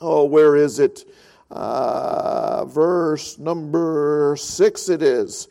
oh, 0.00 0.24
where 0.24 0.56
is 0.56 0.78
it? 0.78 1.04
Uh, 1.50 2.64
verse 2.66 3.38
number 3.38 4.36
six 4.38 4.88
it 4.88 5.02
is. 5.02 5.48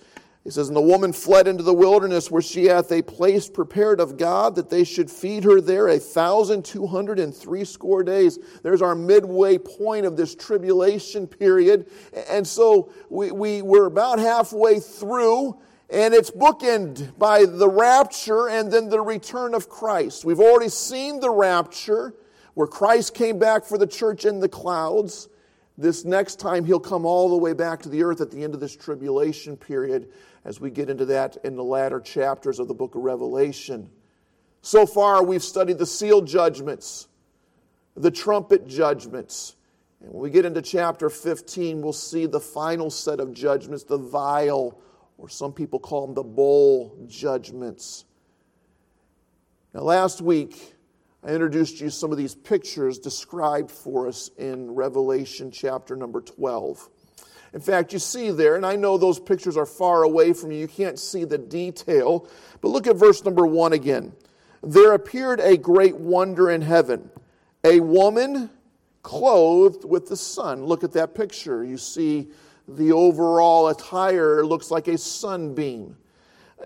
He 0.49 0.53
says, 0.53 0.67
And 0.67 0.75
the 0.75 0.81
woman 0.81 1.13
fled 1.13 1.47
into 1.47 1.61
the 1.61 1.75
wilderness 1.75 2.31
where 2.31 2.41
she 2.41 2.65
hath 2.65 2.91
a 2.91 3.03
place 3.03 3.47
prepared 3.47 3.99
of 3.99 4.17
God 4.17 4.55
that 4.55 4.67
they 4.67 4.83
should 4.83 5.11
feed 5.11 5.43
her 5.43 5.61
there 5.61 5.89
a 5.89 5.99
thousand 5.99 6.65
two 6.65 6.87
hundred 6.87 7.19
and 7.19 7.35
three 7.35 7.63
score 7.63 8.01
days. 8.01 8.39
There's 8.63 8.81
our 8.81 8.95
midway 8.95 9.59
point 9.59 10.07
of 10.07 10.17
this 10.17 10.33
tribulation 10.33 11.27
period. 11.27 11.85
And 12.31 12.47
so 12.47 12.91
we, 13.09 13.29
we 13.29 13.61
were 13.61 13.85
about 13.85 14.17
halfway 14.17 14.79
through 14.79 15.55
and 15.87 16.15
it's 16.15 16.31
bookended 16.31 17.15
by 17.19 17.45
the 17.45 17.69
rapture 17.69 18.49
and 18.49 18.71
then 18.71 18.89
the 18.89 19.01
return 19.01 19.53
of 19.53 19.69
Christ. 19.69 20.25
We've 20.25 20.39
already 20.39 20.69
seen 20.69 21.19
the 21.19 21.29
rapture 21.29 22.15
where 22.55 22.65
Christ 22.65 23.13
came 23.13 23.37
back 23.37 23.65
for 23.65 23.77
the 23.77 23.85
church 23.85 24.25
in 24.25 24.39
the 24.39 24.49
clouds. 24.49 25.29
This 25.77 26.05
next 26.05 26.39
time, 26.39 26.65
he'll 26.65 26.79
come 26.79 27.05
all 27.05 27.29
the 27.29 27.37
way 27.37 27.53
back 27.53 27.83
to 27.83 27.89
the 27.89 28.01
earth 28.01 28.19
at 28.19 28.31
the 28.31 28.43
end 28.43 28.55
of 28.55 28.59
this 28.59 28.75
tribulation 28.75 29.55
period 29.55 30.09
as 30.45 30.59
we 30.59 30.69
get 30.69 30.89
into 30.89 31.05
that 31.05 31.37
in 31.43 31.55
the 31.55 31.63
latter 31.63 31.99
chapters 31.99 32.59
of 32.59 32.67
the 32.67 32.73
book 32.73 32.95
of 32.95 33.01
Revelation. 33.01 33.89
So 34.61 34.85
far, 34.85 35.23
we've 35.23 35.43
studied 35.43 35.77
the 35.77 35.85
seal 35.85 36.21
judgments, 36.21 37.07
the 37.95 38.11
trumpet 38.11 38.67
judgments. 38.67 39.55
And 40.01 40.11
when 40.11 40.21
we 40.21 40.29
get 40.29 40.45
into 40.45 40.61
chapter 40.61 41.09
15, 41.09 41.81
we'll 41.81 41.93
see 41.93 42.25
the 42.25 42.39
final 42.39 42.89
set 42.89 43.19
of 43.19 43.33
judgments, 43.33 43.83
the 43.83 43.97
vial 43.97 44.81
or 45.19 45.27
some 45.27 45.51
people 45.51 45.79
call 45.79 46.05
them 46.05 46.15
the 46.15 46.23
bowl 46.23 46.97
judgments. 47.05 48.05
Now, 49.73 49.81
last 49.81 50.21
week, 50.21 50.75
I 51.23 51.31
introduced 51.31 51.81
you 51.81 51.89
some 51.89 52.11
of 52.13 52.17
these 52.17 52.33
pictures 52.33 52.97
described 52.97 53.69
for 53.69 54.07
us 54.07 54.31
in 54.37 54.71
Revelation 54.71 55.51
chapter 55.51 55.97
number 55.97 56.21
12. 56.21 56.89
In 57.53 57.59
fact, 57.59 57.93
you 57.93 57.99
see 57.99 58.31
there, 58.31 58.55
and 58.55 58.65
I 58.65 58.75
know 58.75 58.97
those 58.97 59.19
pictures 59.19 59.57
are 59.57 59.65
far 59.65 60.03
away 60.03 60.33
from 60.33 60.51
you, 60.51 60.59
you 60.59 60.67
can't 60.67 60.99
see 60.99 61.23
the 61.23 61.37
detail, 61.37 62.27
but 62.61 62.69
look 62.69 62.87
at 62.87 62.95
verse 62.95 63.23
number 63.23 63.45
one 63.45 63.73
again. 63.73 64.13
There 64.61 64.93
appeared 64.93 65.39
a 65.39 65.57
great 65.57 65.95
wonder 65.95 66.51
in 66.51 66.61
heaven, 66.61 67.09
a 67.63 67.79
woman 67.79 68.49
clothed 69.01 69.85
with 69.85 70.07
the 70.07 70.17
sun. 70.17 70.65
Look 70.65 70.83
at 70.83 70.91
that 70.93 71.15
picture. 71.15 71.63
You 71.63 71.77
see 71.77 72.27
the 72.67 72.91
overall 72.91 73.69
attire 73.69 74.45
looks 74.45 74.69
like 74.69 74.87
a 74.87 74.97
sunbeam. 74.97 75.95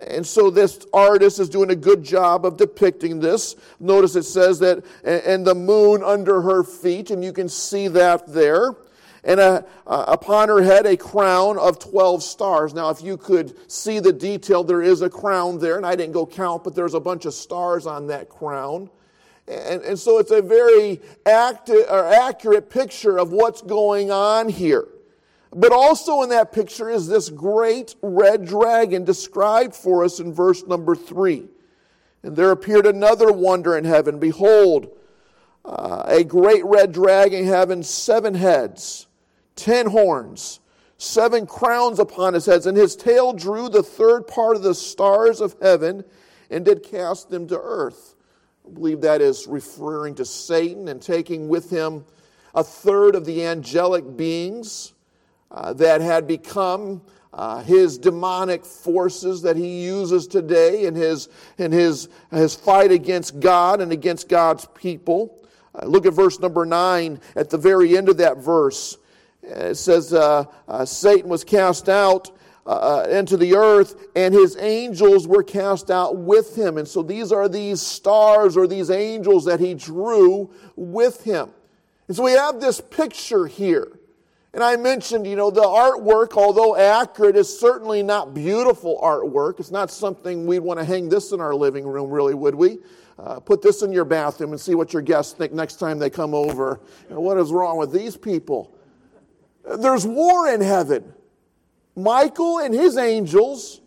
And 0.08 0.26
so 0.26 0.50
this 0.50 0.86
artist 0.92 1.40
is 1.40 1.50
doing 1.50 1.70
a 1.70 1.76
good 1.76 2.04
job 2.04 2.46
of 2.46 2.58
depicting 2.58 3.20
this. 3.20 3.56
Notice 3.80 4.16
it 4.16 4.24
says 4.24 4.60
that, 4.60 4.84
and 5.04 5.46
the 5.46 5.54
moon 5.54 6.04
under 6.04 6.42
her 6.42 6.64
feet, 6.64 7.12
and 7.12 7.24
you 7.24 7.32
can 7.32 7.48
see 7.48 7.88
that 7.90 8.28
there. 8.28 8.76
And 9.24 9.40
a, 9.40 9.66
uh, 9.88 10.06
upon 10.08 10.50
her 10.50 10.62
head, 10.62 10.86
a 10.86 10.98
crown 10.98 11.58
of 11.58 11.80
12 11.80 12.22
stars. 12.24 12.74
Now, 12.74 12.90
if 12.90 13.02
you 13.02 13.16
could 13.16 13.72
see 13.72 14.00
the 14.00 14.12
detail, 14.12 14.64
there 14.64 14.82
is 14.82 15.02
a 15.02 15.10
crown 15.10 15.60
there, 15.60 15.78
and 15.78 15.86
I 15.86 15.96
didn't 15.96 16.14
go 16.14 16.26
count, 16.26 16.64
but 16.64 16.76
there's 16.76 16.94
a 16.94 17.00
bunch 17.00 17.26
of 17.26 17.34
stars 17.34 17.86
on 17.86 18.08
that 18.08 18.28
crown. 18.28 18.90
And, 19.48 19.82
and 19.82 20.00
so 20.00 20.20
it's 20.20 20.32
a 20.32 20.42
very 20.42 21.02
active, 21.26 21.86
or 21.90 22.06
accurate 22.08 22.70
picture 22.70 23.18
of 23.18 23.32
what's 23.32 23.62
going 23.62 24.12
on 24.12 24.50
here. 24.50 24.88
But 25.56 25.72
also 25.72 26.24
in 26.24 26.30
that 26.30 26.52
picture 26.52 26.90
is 26.90 27.08
this 27.08 27.30
great 27.30 27.96
red 28.02 28.46
dragon 28.46 29.04
described 29.04 29.76
for 29.76 30.04
us 30.04 30.20
in 30.20 30.34
verse 30.34 30.66
number 30.66 30.96
three. 30.96 31.48
And 32.24 32.36
there 32.36 32.52
appeared 32.52 32.88
another 32.88 33.32
wonder 33.32 33.78
in 33.78 33.84
heaven. 33.84 34.18
Behold, 34.18 34.98
uh, 35.66 36.04
a 36.08 36.24
great 36.24 36.66
red 36.66 36.92
dragon 36.92 37.46
having 37.46 37.84
seven 37.84 38.34
heads, 38.34 39.08
ten 39.56 39.88
horns, 39.88 40.60
seven 40.98 41.46
crowns 41.46 42.00
upon 42.00 42.34
his 42.34 42.46
heads, 42.46 42.66
and 42.66 42.78
his 42.78 42.96
tail 42.96 43.34
drew 43.34 43.70
the 43.70 43.84
third 43.84 44.28
part 44.28 44.56
of 44.56 44.64
the 44.64 44.76
stars 44.76 45.42
of 45.42 45.56
heaven 45.62 46.04
and 46.50 46.66
did 46.66 46.84
cast 46.84 47.30
them 47.30 47.48
to 47.48 47.60
earth. 47.60 48.16
I 48.66 48.74
believe 48.74 49.02
that 49.02 49.22
is 49.22 49.48
referring 49.48 50.16
to 50.16 50.26
Satan 50.26 50.88
and 50.88 51.02
taking 51.02 51.50
with 51.50 51.70
him 51.70 52.06
a 52.56 52.64
third 52.64 53.16
of 53.16 53.26
the 53.26 53.46
angelic 53.46 54.16
beings 54.16 54.94
uh, 55.52 55.74
that 55.74 56.02
had 56.02 56.28
become 56.28 57.02
uh, 57.34 57.64
his 57.64 57.98
demonic 57.98 58.64
forces 58.64 59.42
that 59.42 59.56
he 59.56 59.84
uses 59.84 60.28
today 60.28 60.86
in 60.86 60.94
his, 60.94 61.30
in 61.58 61.72
his, 61.72 62.08
his 62.32 62.54
fight 62.54 62.92
against 62.92 63.40
God 63.40 63.82
and 63.82 63.92
against 63.92 64.30
God's 64.30 64.68
people. 64.76 65.44
Uh, 65.74 65.88
look 65.88 66.06
at 66.06 66.14
verse 66.14 66.40
number 66.40 66.66
9 66.66 67.20
at 67.36 67.50
the 67.50 67.58
very 67.58 67.98
end 67.98 68.08
of 68.08 68.18
that 68.18 68.38
verse. 68.38 68.98
It 69.44 69.76
says, 69.76 70.14
uh, 70.14 70.46
uh, 70.68 70.86
Satan 70.86 71.30
was 71.30 71.44
cast 71.44 71.90
out 71.90 72.32
uh, 72.66 73.06
into 73.10 73.36
the 73.38 73.56
earth, 73.56 74.08
and 74.16 74.34
his 74.34 74.58
angels 74.58 75.28
were 75.28 75.44
cast 75.44 75.92
out 75.92 76.18
with 76.18 76.56
him. 76.56 76.78
And 76.78 76.88
so 76.88 77.04
these 77.04 77.32
are 77.32 77.50
these 77.50 77.82
stars 77.82 78.56
or 78.56 78.68
these 78.68 78.90
angels 78.90 79.46
that 79.46 79.60
he 79.60 79.74
drew 79.74 80.50
with 80.76 81.24
him. 81.24 81.50
And 82.08 82.16
so 82.16 82.24
we 82.24 82.32
have 82.32 82.62
this 82.62 82.80
picture 82.80 83.48
here 83.48 84.00
and 84.54 84.64
I 84.64 84.76
mentioned, 84.76 85.26
you 85.26 85.36
know, 85.36 85.50
the 85.50 85.64
artwork, 85.64 86.38
although 86.38 86.76
accurate, 86.76 87.36
is 87.36 87.60
certainly 87.60 88.04
not 88.04 88.36
beautiful 88.36 89.00
artwork. 89.02 89.60
It's 89.60 89.72
not 89.72 89.90
something 89.90 90.46
we'd 90.46 90.60
want 90.60 90.80
to 90.80 90.86
hang 90.86 91.10
this 91.10 91.32
in 91.32 91.42
our 91.42 91.56
living 91.56 91.88
room, 91.88 92.12
really, 92.12 92.36
would 92.36 92.54
we? 92.54 92.78
Uh, 93.18 93.40
put 93.40 93.64
this 93.64 93.82
in 93.82 93.92
your 93.92 94.06
bathroom 94.06 94.52
and 94.52 94.62
see 94.62 94.76
what 94.76 94.94
your 94.94 95.02
guests 95.02 95.34
think 95.34 95.54
next 95.54 95.78
time 95.78 95.98
they 95.98 96.10
come 96.10 96.36
over. 96.36 96.80
You 97.10 97.16
know, 97.16 97.22
what 97.22 97.38
is 97.40 97.52
wrong 97.52 97.78
with 97.78 97.92
these 97.92 98.16
people? 98.16 98.76
There's 99.64 100.06
war 100.06 100.48
in 100.48 100.62
heaven. 100.62 101.14
Michael 101.96 102.60
and 102.60 102.74
his 102.74 102.98
angels 102.98 103.82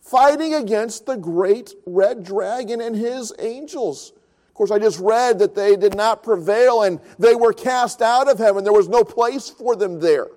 fighting 0.00 0.54
against 0.54 1.06
the 1.06 1.16
great 1.16 1.74
red 1.84 2.22
dragon 2.22 2.80
and 2.80 2.94
his 2.94 3.32
angels 3.38 4.12
Of 4.48 4.54
course, 4.54 4.70
I 4.70 4.78
just 4.78 5.00
read 5.00 5.40
that 5.40 5.54
they 5.54 5.76
did 5.76 5.96
not 5.96 6.22
prevail 6.22 6.82
and 6.82 7.00
they 7.18 7.34
were 7.34 7.52
cast 7.52 8.02
out 8.02 8.30
of 8.30 8.38
heaven. 8.38 8.62
There 8.62 8.72
was 8.72 8.88
no 8.88 9.04
place 9.04 9.50
for 9.50 9.74
them 9.74 10.00
there. 10.00 10.28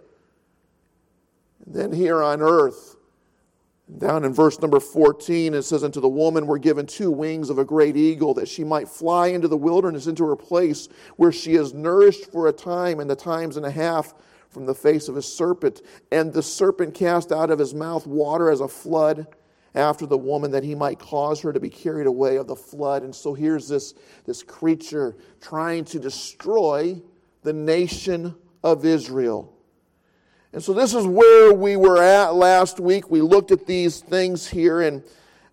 And 1.66 1.76
then 1.76 1.92
here 1.92 2.24
on 2.24 2.42
earth, 2.42 2.96
down 3.98 4.24
in 4.24 4.34
verse 4.34 4.60
number 4.60 4.80
14, 4.80 5.54
it 5.56 5.64
says, 5.64 5.84
Unto 5.84 6.00
the 6.00 6.10
woman 6.10 6.46
were 6.46 6.60
given 6.60 6.86
two 6.86 7.10
wings 7.10 7.50
of 7.50 7.58
a 7.58 7.66
great 7.66 7.98
eagle, 7.98 8.36
that 8.36 8.48
she 8.48 8.64
might 8.64 8.88
fly 8.88 9.28
into 9.28 9.48
the 9.48 9.58
wilderness, 9.58 10.06
into 10.06 10.26
her 10.28 10.36
place, 10.36 10.90
where 11.16 11.32
she 11.32 11.56
is 11.56 11.74
nourished 11.74 12.32
for 12.32 12.48
a 12.48 12.54
time 12.54 13.00
and 13.00 13.10
the 13.10 13.16
times 13.16 13.58
and 13.58 13.66
a 13.66 13.72
half 13.72 14.14
from 14.50 14.66
the 14.66 14.76
face 14.76 15.08
of 15.08 15.18
a 15.18 15.22
serpent. 15.22 15.82
And 16.12 16.34
the 16.34 16.44
serpent 16.44 16.94
cast 16.94 17.32
out 17.32 17.52
of 17.52 17.60
his 17.60 17.74
mouth 17.74 18.06
water 18.06 18.50
as 18.50 18.62
a 18.62 18.68
flood 18.68 19.28
after 19.76 20.06
the 20.06 20.18
woman 20.18 20.52
that 20.52 20.64
he 20.64 20.76
might 20.76 21.00
cause 21.00 21.42
her 21.42 21.54
to 21.54 21.60
be 21.60 21.70
carried 21.70 22.08
away 22.08 22.38
of 22.38 22.48
the 22.48 22.56
flood. 22.56 23.04
And 23.04 23.16
so 23.16 23.34
here's 23.34 23.68
this, 23.68 23.94
this 24.26 24.44
creature 24.44 25.16
trying 25.40 25.86
to 25.86 26.00
destroy 26.00 27.02
the 27.44 27.54
nation 27.54 28.36
of 28.64 28.86
Israel. 28.86 29.54
And 30.52 30.64
so 30.64 30.74
this 30.74 30.96
is 30.96 31.06
where 31.06 31.54
we 31.54 31.78
were 31.78 32.02
at 32.02 32.34
last 32.34 32.80
week. 32.80 33.12
We 33.12 33.22
looked 33.22 33.52
at 33.52 33.68
these 33.68 34.00
things 34.00 34.48
here, 34.48 34.82
and, 34.82 35.04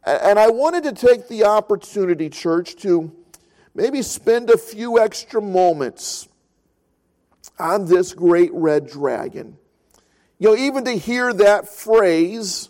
and 0.05 0.39
I 0.39 0.49
wanted 0.49 0.85
to 0.85 0.93
take 0.93 1.29
the 1.29 1.45
opportunity, 1.45 2.31
church, 2.31 2.77
to 2.77 3.13
maybe 3.75 4.01
spend 4.01 4.49
a 4.49 4.57
few 4.57 4.99
extra 4.99 5.43
moments 5.43 6.29
on 7.59 7.87
this 7.87 8.13
great 8.13 8.53
red 8.53 8.87
dragon. 8.87 9.57
You 10.39 10.51
know, 10.51 10.57
even 10.57 10.85
to 10.85 10.93
hear 10.93 11.33
that 11.33 11.69
phrase, 11.69 12.69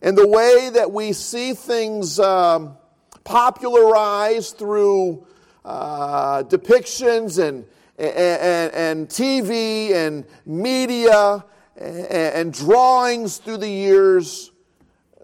and 0.00 0.16
the 0.16 0.26
way 0.26 0.70
that 0.70 0.90
we 0.90 1.12
see 1.12 1.52
things 1.54 2.18
um, 2.18 2.76
popularized 3.24 4.56
through 4.56 5.26
uh, 5.64 6.42
depictions 6.44 7.38
and, 7.42 7.64
and, 7.98 8.72
and, 8.72 9.08
TV 9.08 9.92
and 9.92 10.24
media 10.44 11.44
and, 11.76 12.06
and 12.06 12.52
drawings 12.52 13.38
through 13.38 13.58
the 13.58 13.70
years, 13.70 14.50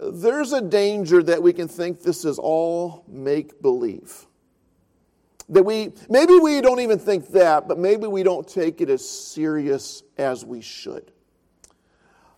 there's 0.01 0.53
a 0.53 0.61
danger 0.61 1.23
that 1.23 1.43
we 1.43 1.53
can 1.53 1.67
think 1.67 2.03
this 2.03 2.25
is 2.25 2.39
all 2.39 3.05
make 3.09 3.61
believe. 3.61 4.28
That 5.51 5.63
we, 5.63 5.93
maybe 6.11 6.35
we 6.39 6.61
don't 6.61 6.81
even 6.81 6.99
think 6.99 7.29
that, 7.29 7.69
but 7.69 7.79
maybe 7.79 8.07
we 8.07 8.23
don't 8.23 8.47
take 8.47 8.81
it 8.81 8.91
as 8.91 9.09
serious 9.09 10.03
as 10.19 10.45
we 10.45 10.61
should. 10.61 11.11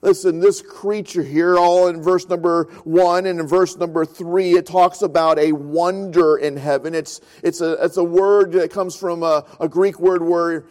Listen, 0.03 0.41
this 0.41 0.63
creature 0.63 1.23
here, 1.23 1.59
all 1.59 1.89
in 1.89 2.03
verse 2.03 2.27
number 2.27 2.65
one 2.85 3.27
and 3.27 3.39
in 3.39 3.47
verse 3.47 3.77
number 3.77 4.07
three, 4.07 4.53
it 4.53 4.65
talks 4.65 5.03
about 5.03 5.39
a 5.39 5.53
wonder 5.53 6.39
in 6.39 6.57
heaven. 6.57 6.95
It's, 6.95 7.21
it's, 7.43 7.61
a, 7.61 7.73
it's 7.85 7.99
a 7.99 8.05
word 8.05 8.53
that 8.53 8.71
comes 8.71 8.97
from 8.97 9.23
a, 9.23 9.45
a 9.59 9.69
Greek 9.69 10.01
word 10.01 10.23
where 10.23 10.65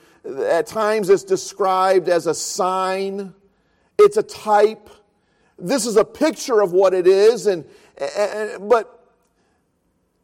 at 0.48 0.65
times 0.65 1.10
it's 1.10 1.24
described 1.24 2.10
as 2.10 2.25
a 2.25 2.34
sign, 2.34 3.36
it's 4.00 4.17
a 4.17 4.24
type. 4.24 4.89
This 5.60 5.86
is 5.86 5.96
a 5.96 6.05
picture 6.05 6.62
of 6.62 6.72
what 6.72 6.93
it 6.93 7.05
is, 7.05 7.46
and, 7.46 7.65
and 8.17 8.69
but 8.69 8.99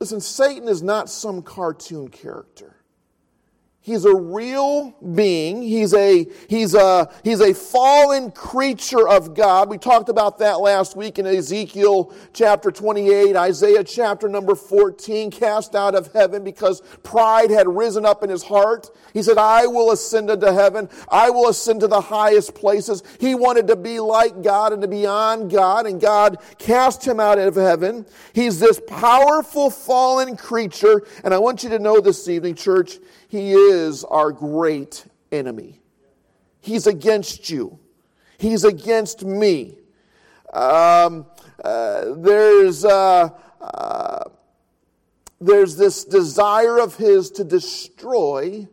listen, 0.05 0.21
Satan 0.21 0.67
is 0.67 0.83
not 0.83 1.09
some 1.09 1.41
cartoon 1.41 2.09
character. 2.09 2.74
He's 3.85 4.03
a 4.05 4.15
real 4.15 4.95
being. 5.13 5.61
He's 5.61 5.93
a, 5.93 6.25
he's, 6.49 6.73
a, 6.73 7.07
he's 7.23 7.39
a 7.39 7.53
fallen 7.53 8.31
creature 8.31 9.07
of 9.07 9.35
God. 9.35 9.69
We 9.69 9.77
talked 9.77 10.09
about 10.09 10.39
that 10.39 10.59
last 10.59 10.97
week 10.97 11.19
in 11.19 11.27
Ezekiel 11.27 12.11
chapter 12.33 12.71
28, 12.71 13.35
Isaiah 13.35 13.83
chapter 13.83 14.27
number 14.27 14.55
14, 14.55 15.29
cast 15.29 15.75
out 15.75 15.93
of 15.93 16.11
heaven 16.13 16.43
because 16.43 16.81
pride 17.03 17.51
had 17.51 17.67
risen 17.67 18.07
up 18.07 18.23
in 18.23 18.31
his 18.31 18.41
heart. 18.41 18.89
He 19.13 19.21
said, 19.21 19.37
I 19.37 19.67
will 19.67 19.91
ascend 19.91 20.31
into 20.31 20.51
heaven. 20.51 20.89
I 21.07 21.29
will 21.29 21.49
ascend 21.49 21.81
to 21.81 21.87
the 21.87 22.01
highest 22.01 22.55
places. 22.55 23.03
He 23.19 23.35
wanted 23.35 23.67
to 23.67 23.75
be 23.75 23.99
like 23.99 24.41
God 24.41 24.73
and 24.73 24.81
to 24.81 24.87
be 24.87 25.05
on 25.05 25.47
God, 25.47 25.85
and 25.85 26.01
God 26.01 26.39
cast 26.57 27.05
him 27.05 27.19
out 27.19 27.37
of 27.37 27.53
heaven. 27.53 28.07
He's 28.33 28.59
this 28.59 28.81
powerful 28.87 29.69
fallen 29.69 30.37
creature. 30.37 31.03
And 31.23 31.35
I 31.35 31.37
want 31.37 31.63
you 31.63 31.69
to 31.69 31.77
know 31.77 32.01
this 32.01 32.27
evening, 32.27 32.55
church, 32.55 32.97
he 33.35 33.51
is 33.51 34.05
our 34.05 34.31
great 34.31 35.05
enemy. 35.31 35.81
He's 36.61 36.87
against 36.87 37.49
you, 37.49 37.79
He's 38.37 38.63
against 38.63 39.23
me. 39.23 39.77
Um, 40.53 41.25
uh, 41.63 42.13
there's, 42.17 42.85
uh, 42.85 43.29
uh, 43.61 44.23
there's 45.41 45.75
this 45.75 46.05
desire 46.05 46.79
of 46.79 46.95
his 46.95 47.31
to 47.31 47.43
destroy. 47.43 48.67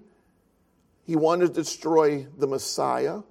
He 1.04 1.16
wanted 1.16 1.48
to 1.48 1.52
destroy 1.54 2.26
the 2.38 2.46
Messiah. 2.46 3.22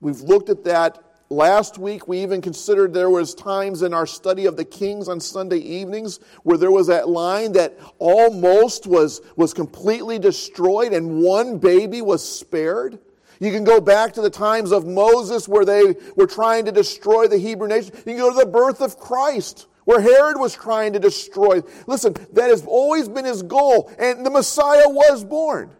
We've 0.00 0.20
looked 0.20 0.48
at 0.48 0.64
that 0.64 0.98
Last 1.32 1.78
week, 1.78 2.06
we 2.06 2.18
even 2.18 2.42
considered 2.42 2.92
there 2.92 3.08
was 3.08 3.34
times 3.34 3.80
in 3.80 3.94
our 3.94 4.04
study 4.04 4.44
of 4.44 4.58
the 4.58 4.66
Kings 4.66 5.08
on 5.08 5.18
Sunday 5.18 5.56
evenings 5.56 6.20
where 6.42 6.58
there 6.58 6.70
was 6.70 6.88
that 6.88 7.08
line 7.08 7.52
that 7.52 7.78
almost 7.98 8.86
was, 8.86 9.22
was 9.34 9.54
completely 9.54 10.18
destroyed 10.18 10.92
and 10.92 11.22
one 11.22 11.56
baby 11.56 12.02
was 12.02 12.22
spared. 12.22 12.98
You 13.40 13.50
can 13.50 13.64
go 13.64 13.80
back 13.80 14.12
to 14.12 14.20
the 14.20 14.28
times 14.28 14.72
of 14.72 14.86
Moses 14.86 15.48
where 15.48 15.64
they 15.64 15.94
were 16.16 16.26
trying 16.26 16.66
to 16.66 16.72
destroy 16.72 17.28
the 17.28 17.38
Hebrew 17.38 17.66
nation. 17.66 17.94
You 17.96 18.12
can 18.12 18.18
go 18.18 18.30
to 18.30 18.38
the 18.38 18.50
birth 18.50 18.82
of 18.82 18.98
Christ 18.98 19.68
where 19.86 20.02
Herod 20.02 20.38
was 20.38 20.54
trying 20.54 20.92
to 20.92 20.98
destroy. 20.98 21.62
Listen, 21.86 22.12
that 22.34 22.50
has 22.50 22.62
always 22.66 23.08
been 23.08 23.24
his 23.24 23.42
goal, 23.42 23.90
and 23.98 24.24
the 24.24 24.30
Messiah 24.30 24.86
was 24.86 25.24
born. 25.24 25.70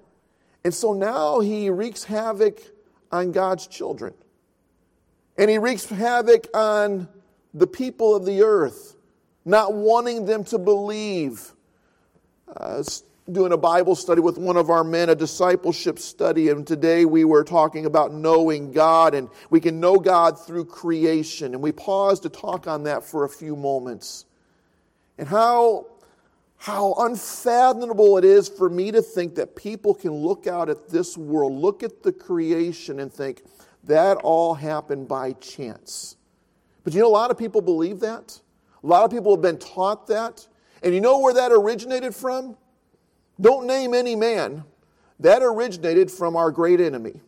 And 0.64 0.73
so 0.73 0.94
now 0.94 1.40
he 1.40 1.68
wreaks 1.68 2.04
havoc 2.04 2.59
on 3.12 3.32
God's 3.32 3.66
children. 3.66 4.14
And 5.38 5.50
he 5.50 5.58
wreaks 5.58 5.86
havoc 5.86 6.46
on 6.54 7.08
the 7.54 7.66
people 7.66 8.14
of 8.14 8.24
the 8.24 8.42
earth, 8.42 8.96
not 9.44 9.74
wanting 9.74 10.26
them 10.26 10.44
to 10.44 10.58
believe. 10.58 11.52
Uh, 12.54 12.82
doing 13.30 13.52
a 13.52 13.56
Bible 13.56 13.94
study 13.94 14.20
with 14.20 14.36
one 14.36 14.56
of 14.56 14.68
our 14.68 14.82
men, 14.82 15.08
a 15.08 15.14
discipleship 15.14 15.98
study, 15.98 16.48
and 16.48 16.66
today 16.66 17.04
we 17.04 17.24
were 17.24 17.44
talking 17.44 17.86
about 17.86 18.12
knowing 18.12 18.72
God, 18.72 19.14
and 19.14 19.28
we 19.48 19.60
can 19.60 19.78
know 19.78 19.96
God 19.96 20.38
through 20.38 20.64
creation. 20.64 21.54
And 21.54 21.62
we 21.62 21.72
paused 21.72 22.24
to 22.24 22.28
talk 22.28 22.66
on 22.66 22.83
that 22.85 23.04
for 23.04 23.24
a 23.24 23.28
few 23.28 23.54
moments. 23.54 24.26
And 25.18 25.28
how, 25.28 25.87
how 26.57 26.94
unfathomable 26.98 28.18
it 28.18 28.24
is 28.24 28.48
for 28.48 28.68
me 28.68 28.90
to 28.90 29.02
think 29.02 29.37
that 29.37 29.54
people 29.54 29.94
can 29.94 30.12
look 30.12 30.46
out 30.46 30.68
at 30.68 30.88
this 30.88 31.16
world, 31.16 31.52
look 31.52 31.83
at 31.83 32.02
the 32.02 32.12
creation, 32.12 32.98
and 32.98 33.12
think, 33.12 33.42
that 33.85 34.16
all 34.18 34.55
happened 34.55 35.09
by 35.09 35.33
chance. 35.35 36.16
But 36.85 36.95
you 36.95 37.01
know, 37.01 37.09
a 37.09 37.11
lot 37.11 37.31
of 37.31 37.38
people 37.38 37.61
believe 37.61 38.01
that. 38.01 38.40
A 38.83 38.87
lot 38.87 39.05
of 39.05 39.11
people 39.11 39.35
have 39.35 39.42
been 39.42 39.59
taught 39.59 40.07
that. 40.09 40.47
And 40.83 40.95
you 40.95 41.01
know 41.01 41.18
where 41.21 41.35
that 41.35 41.53
originated 41.53 42.14
from? 42.14 42.57
Don't 43.40 43.66
name 43.66 43.95
any 43.95 44.16
man. 44.16 44.64
That 45.21 45.42
originated 45.42 46.11
from 46.11 46.37
our 46.37 46.51
great 46.51 46.81
enemy. 46.81 47.21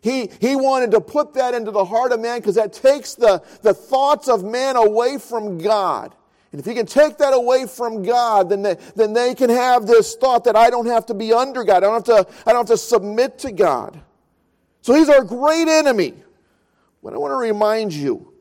He, 0.00 0.30
he 0.40 0.56
wanted 0.56 0.90
to 0.92 1.00
put 1.00 1.34
that 1.34 1.54
into 1.54 1.70
the 1.70 1.84
heart 1.84 2.12
of 2.12 2.20
man 2.20 2.40
because 2.40 2.56
that 2.56 2.72
takes 2.72 3.14
the, 3.14 3.42
the 3.62 3.72
thoughts 3.72 4.28
of 4.28 4.42
man 4.42 4.76
away 4.76 5.18
from 5.18 5.58
God. 5.58 6.14
And 6.50 6.60
if 6.60 6.66
he 6.66 6.74
can 6.74 6.86
take 6.86 7.18
that 7.18 7.32
away 7.32 7.66
from 7.66 8.02
God, 8.02 8.50
then 8.50 8.62
they, 8.62 8.76
then 8.96 9.12
they 9.12 9.34
can 9.34 9.48
have 9.48 9.86
this 9.86 10.16
thought 10.16 10.44
that 10.44 10.56
I 10.56 10.70
don't 10.70 10.86
have 10.86 11.06
to 11.06 11.14
be 11.14 11.32
under 11.32 11.64
God. 11.64 11.78
I 11.78 11.80
don't 11.80 12.06
have 12.06 12.26
to, 12.26 12.34
I 12.46 12.52
don't 12.52 12.68
have 12.68 12.76
to 12.76 12.76
submit 12.76 13.38
to 13.40 13.52
God. 13.52 14.00
So 14.82 14.94
he's 14.94 15.08
our 15.08 15.24
great 15.24 15.68
enemy. 15.68 16.14
But 17.02 17.14
I 17.14 17.16
want 17.16 17.32
to 17.32 17.36
remind 17.36 17.92
you 17.92 18.32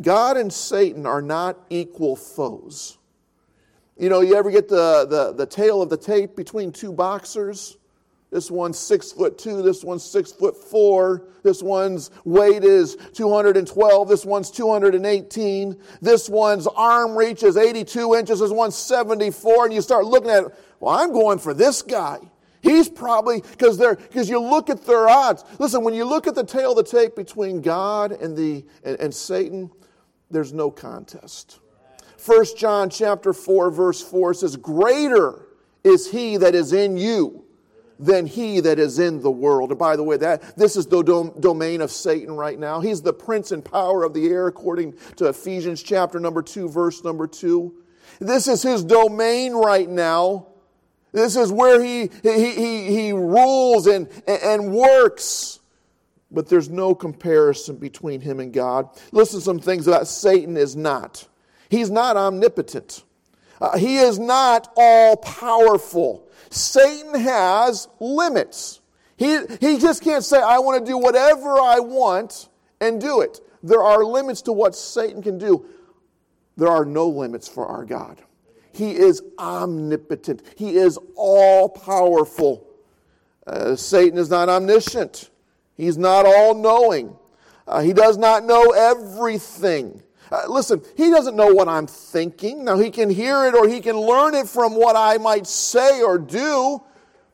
God 0.00 0.36
and 0.36 0.52
Satan 0.52 1.06
are 1.06 1.22
not 1.22 1.58
equal 1.70 2.16
foes. 2.16 2.98
You 3.98 4.10
know, 4.10 4.20
you 4.20 4.36
ever 4.36 4.50
get 4.50 4.68
the, 4.68 5.06
the, 5.08 5.32
the 5.32 5.46
tale 5.46 5.80
of 5.80 5.88
the 5.88 5.96
tape 5.96 6.36
between 6.36 6.70
two 6.70 6.92
boxers? 6.92 7.78
This 8.30 8.50
one's 8.50 8.78
six 8.78 9.12
foot 9.12 9.38
two, 9.38 9.62
this 9.62 9.82
one's 9.84 10.04
six 10.04 10.32
foot 10.32 10.56
four, 10.56 11.28
this 11.42 11.62
one's 11.62 12.10
weight 12.24 12.64
is 12.64 12.96
212, 13.14 14.08
this 14.08 14.26
one's 14.26 14.50
218, 14.50 15.80
this 16.02 16.28
one's 16.28 16.66
arm 16.66 17.16
reach 17.16 17.44
is 17.44 17.56
82 17.56 18.14
inches, 18.16 18.40
this 18.40 18.50
one's 18.50 18.74
74, 18.74 19.66
and 19.66 19.74
you 19.74 19.80
start 19.80 20.04
looking 20.04 20.30
at 20.30 20.44
it, 20.44 20.54
well, 20.80 20.94
I'm 20.94 21.12
going 21.12 21.38
for 21.38 21.54
this 21.54 21.80
guy. 21.82 22.18
He's 22.66 22.88
probably, 22.88 23.42
because 23.42 23.78
they're, 23.78 23.94
because 23.94 24.28
you 24.28 24.40
look 24.40 24.68
at 24.70 24.84
their 24.84 25.08
odds. 25.08 25.44
Listen, 25.58 25.84
when 25.84 25.94
you 25.94 26.04
look 26.04 26.26
at 26.26 26.34
the 26.34 26.44
tale 26.44 26.72
of 26.72 26.76
the 26.76 26.82
tape 26.82 27.14
between 27.14 27.60
God 27.60 28.12
and, 28.12 28.36
the, 28.36 28.64
and, 28.84 28.98
and 28.98 29.14
Satan, 29.14 29.70
there's 30.30 30.52
no 30.52 30.70
contest. 30.70 31.60
1 32.24 32.44
John 32.56 32.90
chapter 32.90 33.32
4, 33.32 33.70
verse 33.70 34.02
4 34.02 34.34
says, 34.34 34.56
Greater 34.56 35.46
is 35.84 36.10
he 36.10 36.36
that 36.38 36.54
is 36.56 36.72
in 36.72 36.96
you 36.96 37.44
than 37.98 38.26
he 38.26 38.60
that 38.60 38.78
is 38.78 38.98
in 38.98 39.22
the 39.22 39.30
world. 39.30 39.70
And 39.70 39.78
by 39.78 39.96
the 39.96 40.02
way, 40.02 40.16
that 40.16 40.56
this 40.56 40.76
is 40.76 40.86
the 40.86 41.02
dom- 41.02 41.32
domain 41.40 41.80
of 41.80 41.90
Satan 41.90 42.34
right 42.34 42.58
now. 42.58 42.80
He's 42.80 43.00
the 43.00 43.12
prince 43.12 43.52
and 43.52 43.64
power 43.64 44.02
of 44.02 44.12
the 44.12 44.26
air, 44.26 44.48
according 44.48 44.94
to 45.16 45.26
Ephesians 45.26 45.82
chapter 45.82 46.18
number 46.18 46.42
2, 46.42 46.68
verse 46.68 47.04
number 47.04 47.26
2. 47.26 47.72
This 48.18 48.48
is 48.48 48.62
his 48.62 48.84
domain 48.84 49.54
right 49.54 49.88
now. 49.88 50.48
This 51.16 51.34
is 51.34 51.50
where 51.50 51.82
he, 51.82 52.10
he, 52.22 52.50
he, 52.50 52.86
he 52.94 53.12
rules 53.12 53.86
and, 53.86 54.06
and 54.26 54.70
works. 54.70 55.60
But 56.30 56.50
there's 56.50 56.68
no 56.68 56.94
comparison 56.94 57.76
between 57.76 58.20
him 58.20 58.38
and 58.38 58.52
God. 58.52 58.90
Listen 59.12 59.38
to 59.38 59.44
some 59.44 59.58
things 59.58 59.88
about 59.88 60.08
Satan 60.08 60.58
is 60.58 60.76
not. 60.76 61.26
He's 61.70 61.90
not 61.90 62.18
omnipotent. 62.18 63.02
Uh, 63.62 63.78
he 63.78 63.96
is 63.96 64.18
not 64.18 64.70
all 64.76 65.16
powerful. 65.16 66.28
Satan 66.50 67.18
has 67.18 67.88
limits. 67.98 68.80
He, 69.16 69.38
he 69.58 69.78
just 69.78 70.02
can't 70.02 70.22
say, 70.22 70.38
I 70.38 70.58
want 70.58 70.84
to 70.84 70.92
do 70.92 70.98
whatever 70.98 71.58
I 71.58 71.78
want 71.80 72.50
and 72.78 73.00
do 73.00 73.22
it. 73.22 73.40
There 73.62 73.82
are 73.82 74.04
limits 74.04 74.42
to 74.42 74.52
what 74.52 74.76
Satan 74.76 75.22
can 75.22 75.38
do. 75.38 75.64
There 76.58 76.68
are 76.68 76.84
no 76.84 77.08
limits 77.08 77.48
for 77.48 77.66
our 77.66 77.86
God. 77.86 78.20
He 78.76 78.94
is 78.94 79.22
omnipotent, 79.38 80.42
He 80.56 80.76
is 80.76 80.98
all 81.14 81.68
powerful. 81.68 82.66
Uh, 83.46 83.76
Satan 83.76 84.18
is 84.18 84.28
not 84.28 84.48
omniscient, 84.48 85.30
He's 85.76 85.96
not 85.96 86.26
all 86.26 86.54
knowing, 86.54 87.16
uh, 87.66 87.80
He 87.80 87.92
does 87.92 88.18
not 88.18 88.44
know 88.44 88.70
everything. 88.70 90.02
Uh, 90.30 90.42
listen, 90.48 90.82
he 90.96 91.08
doesn't 91.08 91.36
know 91.36 91.54
what 91.54 91.68
I'm 91.68 91.86
thinking. 91.86 92.64
Now, 92.64 92.76
he 92.76 92.90
can 92.90 93.08
hear 93.08 93.46
it 93.46 93.54
or 93.54 93.68
he 93.68 93.80
can 93.80 93.96
learn 93.96 94.34
it 94.34 94.48
from 94.48 94.74
what 94.74 94.96
I 94.96 95.18
might 95.18 95.46
say 95.46 96.02
or 96.02 96.18
do, 96.18 96.82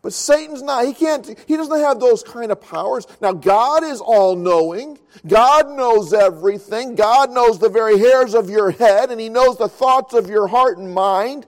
but 0.02 0.12
Satan's 0.12 0.62
not. 0.62 0.84
He 0.84 0.92
can't, 0.92 1.38
he 1.46 1.56
doesn't 1.56 1.78
have 1.78 2.00
those 2.00 2.24
kind 2.24 2.50
of 2.50 2.60
powers. 2.60 3.06
Now, 3.20 3.32
God 3.32 3.84
is 3.84 4.00
all 4.00 4.34
knowing. 4.34 4.98
God 5.28 5.70
knows 5.70 6.12
everything. 6.12 6.96
God 6.96 7.30
knows 7.30 7.60
the 7.60 7.68
very 7.68 7.98
hairs 7.98 8.34
of 8.34 8.50
your 8.50 8.72
head, 8.72 9.12
and 9.12 9.20
he 9.20 9.28
knows 9.28 9.56
the 9.56 9.68
thoughts 9.68 10.12
of 10.12 10.28
your 10.28 10.48
heart 10.48 10.78
and 10.78 10.92
mind. 10.92 11.46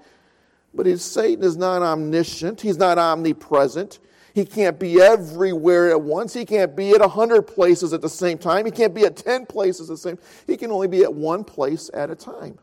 But 0.73 0.87
Satan 1.01 1.45
is 1.45 1.57
not 1.57 1.83
omniscient. 1.83 2.61
He's 2.61 2.79
not 2.79 2.97
omnipresent. 2.97 3.99
He 4.35 4.45
can't 4.45 4.79
be 4.79 5.01
everywhere 5.01 5.90
at 5.90 6.01
once. 6.01 6.35
He 6.35 6.45
can't 6.45 6.75
be 6.75 6.90
at 6.90 7.01
a 7.01 7.09
hundred 7.09 7.43
places 7.43 7.93
at 7.93 8.03
the 8.03 8.09
same 8.09 8.38
time. 8.38 8.67
He 8.67 8.73
can't 8.73 8.95
be 8.95 9.05
at 9.05 9.17
ten 9.17 9.47
places 9.47 9.88
at 9.88 9.95
the 9.95 9.99
same. 9.99 10.19
He 10.47 10.57
can 10.57 10.73
only 10.73 10.88
be 10.88 11.03
at 11.03 11.12
one 11.12 11.45
place 11.45 11.88
at 11.95 12.11
a 12.11 12.17
time. 12.17 12.59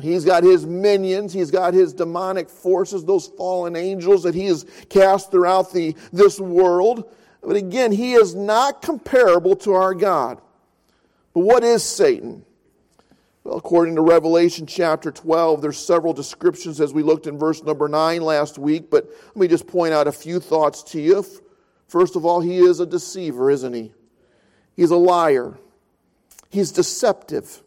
He's 0.00 0.24
got 0.24 0.42
his 0.42 0.66
minions, 0.66 1.32
he's 1.32 1.50
got 1.50 1.74
his 1.74 1.92
demonic 1.92 2.48
forces, 2.48 3.04
those 3.04 3.26
fallen 3.26 3.76
angels 3.76 4.22
that 4.22 4.34
he 4.34 4.46
has 4.46 4.66
cast 4.88 5.30
throughout 5.30 5.72
the, 5.72 5.94
this 6.12 6.38
world. 6.40 7.10
But 7.42 7.56
again, 7.56 7.92
he 7.92 8.14
is 8.14 8.34
not 8.34 8.82
comparable 8.82 9.56
to 9.56 9.72
our 9.72 9.94
God. 9.94 10.40
But 11.34 11.40
what 11.40 11.64
is 11.64 11.82
Satan? 11.82 12.44
Well, 13.44 13.56
according 13.56 13.94
to 13.94 14.02
Revelation 14.02 14.66
chapter 14.66 15.10
12, 15.10 15.62
there's 15.62 15.78
several 15.78 16.12
descriptions 16.12 16.80
as 16.80 16.92
we 16.92 17.02
looked 17.02 17.26
in 17.26 17.38
verse 17.38 17.62
number 17.62 17.88
9 17.88 18.20
last 18.20 18.58
week, 18.58 18.90
but 18.90 19.08
let 19.28 19.36
me 19.36 19.48
just 19.48 19.66
point 19.66 19.94
out 19.94 20.06
a 20.06 20.12
few 20.12 20.40
thoughts 20.40 20.82
to 20.84 21.00
you. 21.00 21.24
First 21.86 22.16
of 22.16 22.26
all, 22.26 22.40
he 22.40 22.58
is 22.58 22.80
a 22.80 22.86
deceiver, 22.86 23.50
isn't 23.50 23.72
he? 23.72 23.92
He's 24.76 24.90
a 24.90 24.96
liar. 24.96 25.58
He's 26.50 26.72
deceptive. 26.72 27.62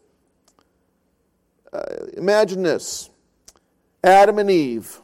Uh, 1.72 2.06
imagine 2.16 2.62
this 2.62 3.10
Adam 4.04 4.38
and 4.38 4.50
Eve 4.50 5.00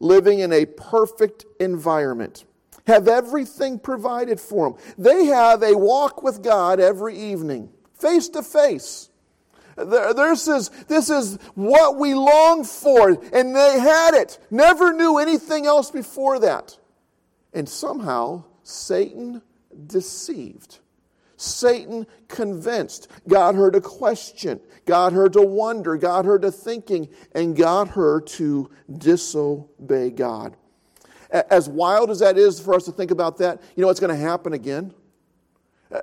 living 0.00 0.40
in 0.40 0.52
a 0.52 0.64
perfect 0.64 1.44
environment, 1.60 2.44
have 2.86 3.08
everything 3.08 3.78
provided 3.78 4.40
for 4.40 4.70
them. 4.70 4.80
They 4.96 5.26
have 5.26 5.62
a 5.62 5.76
walk 5.76 6.22
with 6.22 6.42
God 6.42 6.80
every 6.80 7.16
evening, 7.18 7.70
face 7.94 8.28
to 8.30 8.42
face. 8.42 9.10
This 9.76 10.48
is, 10.48 10.70
this 10.88 11.08
is 11.08 11.36
what 11.54 11.98
we 11.98 12.14
long 12.14 12.64
for, 12.64 13.10
and 13.32 13.54
they 13.54 13.78
had 13.78 14.14
it. 14.14 14.38
Never 14.50 14.92
knew 14.92 15.18
anything 15.18 15.66
else 15.66 15.90
before 15.90 16.40
that. 16.40 16.76
And 17.52 17.68
somehow, 17.68 18.44
Satan 18.62 19.42
deceived. 19.86 20.78
Satan 21.38 22.04
convinced, 22.26 23.06
got 23.28 23.54
her 23.54 23.70
to 23.70 23.80
question, 23.80 24.60
got 24.86 25.12
her 25.12 25.28
to 25.28 25.40
wonder, 25.40 25.96
got 25.96 26.24
her 26.24 26.36
to 26.36 26.50
thinking, 26.50 27.08
and 27.32 27.56
got 27.56 27.88
her 27.88 28.20
to 28.20 28.68
disobey 28.98 30.10
God. 30.10 30.56
As 31.30 31.68
wild 31.68 32.10
as 32.10 32.18
that 32.18 32.36
is 32.38 32.58
for 32.58 32.74
us 32.74 32.84
to 32.86 32.92
think 32.92 33.12
about 33.12 33.38
that, 33.38 33.62
you 33.76 33.82
know 33.82 33.86
what's 33.86 34.00
going 34.00 34.14
to 34.14 34.20
happen 34.20 34.52
again? 34.52 34.92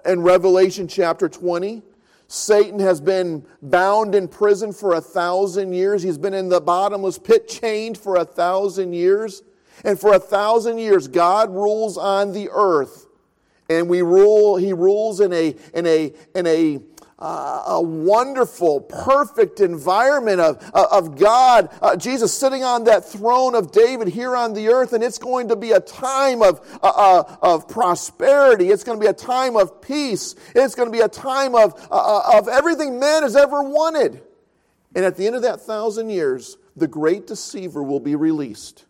In 0.05 0.21
Revelation 0.21 0.87
chapter 0.87 1.27
20, 1.27 1.83
Satan 2.27 2.79
has 2.79 3.01
been 3.01 3.45
bound 3.61 4.15
in 4.15 4.29
prison 4.29 4.71
for 4.71 4.93
a 4.93 5.01
thousand 5.01 5.73
years. 5.73 6.01
He's 6.01 6.17
been 6.17 6.33
in 6.33 6.47
the 6.47 6.61
bottomless 6.61 7.17
pit 7.17 7.49
chained 7.49 7.97
for 7.97 8.15
a 8.15 8.25
thousand 8.25 8.93
years. 8.93 9.43
And 9.83 9.99
for 9.99 10.13
a 10.13 10.19
thousand 10.19 10.77
years, 10.77 11.09
God 11.09 11.53
rules 11.53 11.97
on 11.97 12.31
the 12.31 12.49
earth. 12.51 13.04
And 13.69 13.89
we 13.89 14.01
rule, 14.01 14.57
he 14.57 14.73
rules 14.73 15.19
in 15.19 15.33
a, 15.33 15.55
in 15.73 15.87
a, 15.87 16.13
in 16.35 16.47
a, 16.47 16.79
uh, 17.17 17.63
a 17.67 17.81
wonderful, 17.81 18.81
perfect 18.81 19.61
environment 19.61 20.41
of, 20.41 20.61
of 20.73 21.17
God, 21.17 21.69
uh, 21.81 21.95
Jesus 21.95 22.37
sitting 22.37 22.63
on 22.63 22.83
that 22.83 23.05
throne 23.05 23.55
of 23.55 23.71
David 23.71 24.09
here 24.09 24.35
on 24.35 24.53
the 24.53 24.67
earth, 24.67 24.93
and 24.93 25.03
it's 25.03 25.17
going 25.17 25.47
to 25.47 25.55
be 25.55 25.71
a 25.71 25.79
time 25.79 26.41
of, 26.41 26.59
uh, 26.83 26.87
uh 26.87 27.37
of 27.41 27.67
prosperity. 27.69 28.69
It's 28.69 28.83
going 28.83 28.99
to 28.99 29.03
be 29.03 29.09
a 29.09 29.13
time 29.13 29.55
of 29.55 29.81
peace. 29.81 30.35
It's 30.53 30.75
going 30.75 30.87
to 30.87 30.91
be 30.91 31.01
a 31.01 31.07
time 31.07 31.55
of, 31.55 31.73
uh, 31.89 31.95
uh, 31.95 32.37
of 32.37 32.47
everything 32.49 32.99
man 32.99 33.23
has 33.23 33.35
ever 33.35 33.63
wanted. 33.63 34.21
And 34.93 35.05
at 35.05 35.15
the 35.15 35.25
end 35.25 35.35
of 35.35 35.41
that 35.43 35.61
thousand 35.61 36.09
years, 36.09 36.57
the 36.75 36.87
great 36.87 37.27
deceiver 37.27 37.81
will 37.81 37.99
be 37.99 38.15
released. 38.15 38.85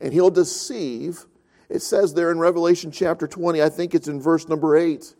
And 0.00 0.12
he'll 0.12 0.30
deceive. 0.30 1.24
It 1.70 1.82
says 1.82 2.12
there 2.12 2.32
in 2.32 2.40
Revelation 2.40 2.90
chapter 2.90 3.28
20, 3.28 3.62
I 3.62 3.68
think 3.68 3.94
it's 3.94 4.08
in 4.08 4.20
verse 4.20 4.48
number 4.48 4.76
8 4.76 5.14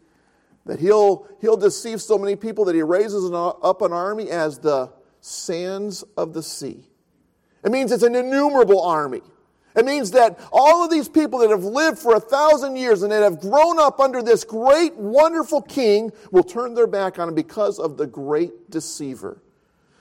that 0.66 0.80
he'll, 0.80 1.26
he'll 1.40 1.56
deceive 1.56 2.02
so 2.02 2.18
many 2.18 2.36
people 2.36 2.64
that 2.66 2.74
he 2.74 2.82
raises 2.82 3.24
an, 3.24 3.34
up 3.34 3.80
an 3.82 3.92
army 3.92 4.28
as 4.28 4.58
the 4.58 4.92
sands 5.20 6.02
of 6.16 6.34
the 6.34 6.42
sea. 6.42 6.90
It 7.64 7.70
means 7.70 7.92
it's 7.92 8.02
an 8.02 8.16
innumerable 8.16 8.82
army. 8.82 9.22
It 9.76 9.84
means 9.84 10.10
that 10.10 10.40
all 10.52 10.84
of 10.84 10.90
these 10.90 11.08
people 11.08 11.38
that 11.38 11.50
have 11.50 11.62
lived 11.62 11.98
for 11.98 12.16
a 12.16 12.20
thousand 12.20 12.76
years 12.76 13.02
and 13.02 13.12
that 13.12 13.22
have 13.22 13.40
grown 13.40 13.78
up 13.78 14.00
under 14.00 14.20
this 14.20 14.42
great, 14.42 14.96
wonderful 14.96 15.62
king 15.62 16.12
will 16.32 16.42
turn 16.42 16.74
their 16.74 16.88
back 16.88 17.20
on 17.20 17.28
him 17.28 17.34
because 17.34 17.78
of 17.78 17.96
the 17.96 18.06
great 18.06 18.70
deceiver. 18.70 19.40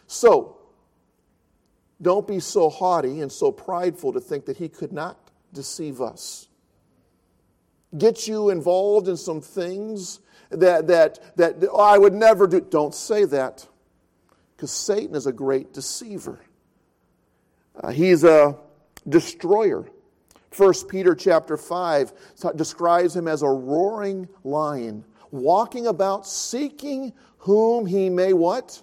So, 0.07 0.57
don't 2.01 2.27
be 2.27 2.39
so 2.39 2.69
haughty 2.69 3.21
and 3.21 3.31
so 3.31 3.51
prideful 3.51 4.13
to 4.13 4.19
think 4.19 4.45
that 4.45 4.57
he 4.57 4.67
could 4.69 4.91
not 4.91 5.29
deceive 5.53 6.01
us. 6.01 6.47
Get 7.97 8.27
you 8.27 8.49
involved 8.49 9.07
in 9.07 9.17
some 9.17 9.41
things 9.41 10.19
that, 10.49 10.88
that, 10.88 11.35
that 11.38 11.67
oh, 11.71 11.79
I 11.79 11.97
would 11.97 12.13
never 12.13 12.47
do. 12.47 12.62
Don't 12.62 12.93
say 12.93 13.25
that 13.25 13.67
because 14.55 14.71
Satan 14.71 15.15
is 15.15 15.25
a 15.25 15.31
great 15.31 15.73
deceiver. 15.73 16.39
Uh, 17.81 17.91
he's 17.91 18.23
a 18.23 18.57
destroyer. 19.07 19.85
First 20.51 20.88
Peter 20.88 21.15
chapter 21.15 21.57
5 21.57 22.13
describes 22.55 23.15
him 23.15 23.27
as 23.27 23.41
a 23.41 23.47
roaring 23.47 24.27
lion, 24.43 25.05
walking 25.31 25.88
about 25.88 26.27
seeking 26.27 27.13
whom 27.39 27.85
he 27.85 28.09
may 28.09 28.33
what? 28.33 28.81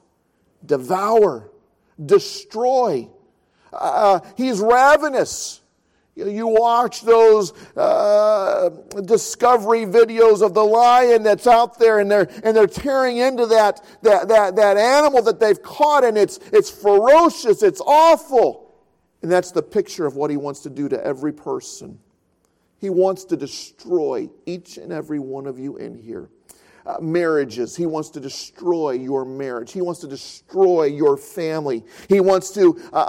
Devour, 0.65 1.51
destroy. 2.05 3.09
Uh, 3.73 4.21
he's 4.37 4.61
ravenous. 4.61 5.61
You 6.17 6.47
watch 6.47 7.03
those 7.03 7.53
uh, 7.77 8.71
discovery 9.05 9.81
videos 9.85 10.41
of 10.41 10.55
the 10.55 10.65
lion 10.65 11.23
that's 11.23 11.47
out 11.47 11.79
there, 11.79 11.99
and 11.99 12.11
they're 12.11 12.31
and 12.43 12.57
they're 12.57 12.67
tearing 12.67 13.19
into 13.19 13.45
that 13.47 13.85
that 14.01 14.27
that 14.29 14.57
that 14.57 14.79
animal 14.79 15.21
that 15.23 15.39
they've 15.41 15.63
caught, 15.63 16.05
and 16.05 16.17
it's 16.17 16.39
it's 16.55 16.71
ferocious, 16.71 17.63
it's 17.63 17.83
awful, 17.83 18.75
and 19.21 19.31
that's 19.31 19.51
the 19.51 19.63
picture 19.63 20.07
of 20.07 20.17
what 20.17 20.31
he 20.31 20.39
wants 20.39 20.61
to 20.61 20.71
do 20.71 20.89
to 20.89 21.05
every 21.05 21.35
person. 21.35 21.99
He 22.79 22.89
wants 22.89 23.27
to 23.27 23.37
destroy 23.37 24.31
each 24.47 24.79
and 24.79 24.93
every 24.93 25.19
one 25.19 25.47
of 25.47 25.59
you 25.59 25.77
in 25.77 25.95
here 25.95 26.31
uh, 26.87 26.99
marriages. 27.01 27.75
He 27.75 27.85
wants 27.85 28.11
to 28.11 28.21
destroy 28.21 28.93
your 28.93 29.25
marriage. 29.25 29.73
He 29.73 29.81
wants 29.81 30.01
to 30.01 30.07
destroy 30.07 30.85
your 30.85 31.17
family. 31.17 31.85
He 32.09 32.21
wants 32.21 32.51
to. 32.53 32.81
Uh, 32.93 32.97
uh, 32.97 33.01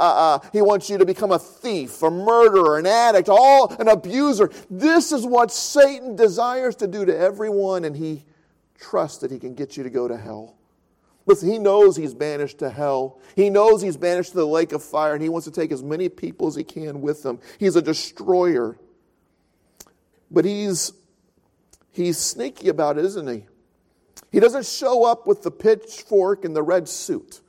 uh, 0.43 0.49
he 0.51 0.61
wants 0.61 0.89
you 0.89 0.97
to 0.97 1.05
become 1.05 1.31
a 1.31 1.39
thief, 1.39 2.01
a 2.01 2.09
murderer, 2.09 2.79
an 2.79 2.87
addict, 2.87 3.29
all 3.29 3.71
an 3.79 3.87
abuser. 3.87 4.49
This 4.69 5.11
is 5.11 5.25
what 5.25 5.51
Satan 5.51 6.15
desires 6.15 6.75
to 6.77 6.87
do 6.87 7.05
to 7.05 7.15
everyone, 7.15 7.85
and 7.85 7.95
he 7.95 8.25
trusts 8.79 9.19
that 9.19 9.31
he 9.31 9.39
can 9.39 9.53
get 9.53 9.77
you 9.77 9.83
to 9.83 9.89
go 9.89 10.07
to 10.07 10.17
hell. 10.17 10.55
Listen, 11.27 11.51
he 11.51 11.59
knows 11.59 11.95
he's 11.97 12.13
banished 12.13 12.59
to 12.59 12.69
hell. 12.69 13.19
He 13.35 13.49
knows 13.49 13.81
he's 13.81 13.97
banished 13.97 14.31
to 14.31 14.37
the 14.37 14.47
lake 14.47 14.71
of 14.71 14.81
fire, 14.81 15.13
and 15.13 15.21
he 15.21 15.29
wants 15.29 15.45
to 15.45 15.51
take 15.51 15.71
as 15.71 15.83
many 15.83 16.09
people 16.09 16.47
as 16.47 16.55
he 16.55 16.63
can 16.63 17.01
with 17.01 17.23
him. 17.23 17.39
He's 17.59 17.75
a 17.75 17.81
destroyer. 17.81 18.77
But 20.31 20.45
he's 20.45 20.93
he's 21.91 22.17
sneaky 22.17 22.69
about 22.69 22.97
it, 22.97 23.05
isn't 23.05 23.27
he? 23.27 23.45
He 24.31 24.39
doesn't 24.39 24.65
show 24.65 25.05
up 25.05 25.25
with 25.25 25.43
the 25.43 25.51
pitchfork 25.51 26.45
and 26.45 26.55
the 26.55 26.63
red 26.63 26.87
suit 26.89 27.41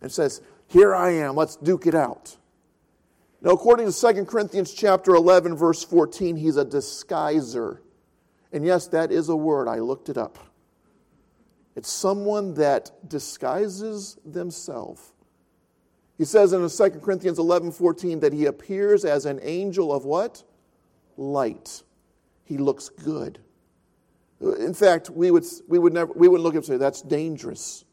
and 0.00 0.10
says, 0.10 0.40
Here 0.66 0.94
I 0.94 1.10
am, 1.10 1.36
let's 1.36 1.56
duke 1.56 1.86
it 1.86 1.94
out. 1.94 2.36
Now, 3.40 3.50
according 3.50 3.90
to 3.90 4.12
2 4.14 4.24
Corinthians 4.24 4.72
chapter 4.72 5.14
11, 5.14 5.56
verse 5.56 5.82
14, 5.82 6.36
he's 6.36 6.56
a 6.56 6.64
disguiser. 6.64 7.78
And 8.52 8.64
yes, 8.64 8.86
that 8.88 9.10
is 9.10 9.28
a 9.28 9.36
word. 9.36 9.66
I 9.66 9.80
looked 9.80 10.08
it 10.08 10.16
up. 10.16 10.38
It's 11.74 11.90
someone 11.90 12.54
that 12.54 12.92
disguises 13.08 14.18
themselves. 14.24 15.12
He 16.18 16.24
says 16.24 16.52
in 16.52 16.68
2 16.68 17.00
Corinthians 17.00 17.38
11, 17.38 17.72
14 17.72 18.20
that 18.20 18.32
he 18.32 18.46
appears 18.46 19.04
as 19.04 19.26
an 19.26 19.40
angel 19.42 19.92
of 19.92 20.04
what? 20.04 20.44
Light. 21.16 21.82
He 22.44 22.58
looks 22.58 22.90
good. 22.90 23.40
In 24.42 24.74
fact, 24.74 25.08
we 25.10 25.30
would, 25.30 25.44
we 25.68 25.78
would 25.78 25.92
never, 25.92 26.12
we 26.14 26.26
wouldn't 26.26 26.44
look 26.44 26.54
at 26.54 26.56
him 26.56 26.62
and 26.62 26.66
say, 26.66 26.76
that's 26.76 27.02
dangerous. 27.02 27.84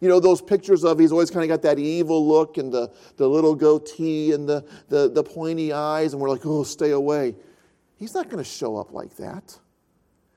You 0.00 0.08
know, 0.08 0.18
those 0.18 0.40
pictures 0.40 0.82
of 0.82 0.98
he's 0.98 1.12
always 1.12 1.30
kind 1.30 1.44
of 1.44 1.48
got 1.48 1.62
that 1.62 1.78
evil 1.78 2.26
look 2.26 2.56
and 2.56 2.72
the, 2.72 2.90
the 3.16 3.28
little 3.28 3.54
goatee 3.54 4.32
and 4.32 4.48
the, 4.48 4.64
the, 4.88 5.10
the 5.10 5.22
pointy 5.22 5.74
eyes, 5.74 6.14
and 6.14 6.22
we're 6.22 6.30
like, 6.30 6.46
oh, 6.46 6.62
stay 6.62 6.92
away. 6.92 7.34
He's 7.96 8.14
not 8.14 8.30
going 8.30 8.42
to 8.42 8.48
show 8.48 8.78
up 8.78 8.92
like 8.92 9.14
that. 9.16 9.58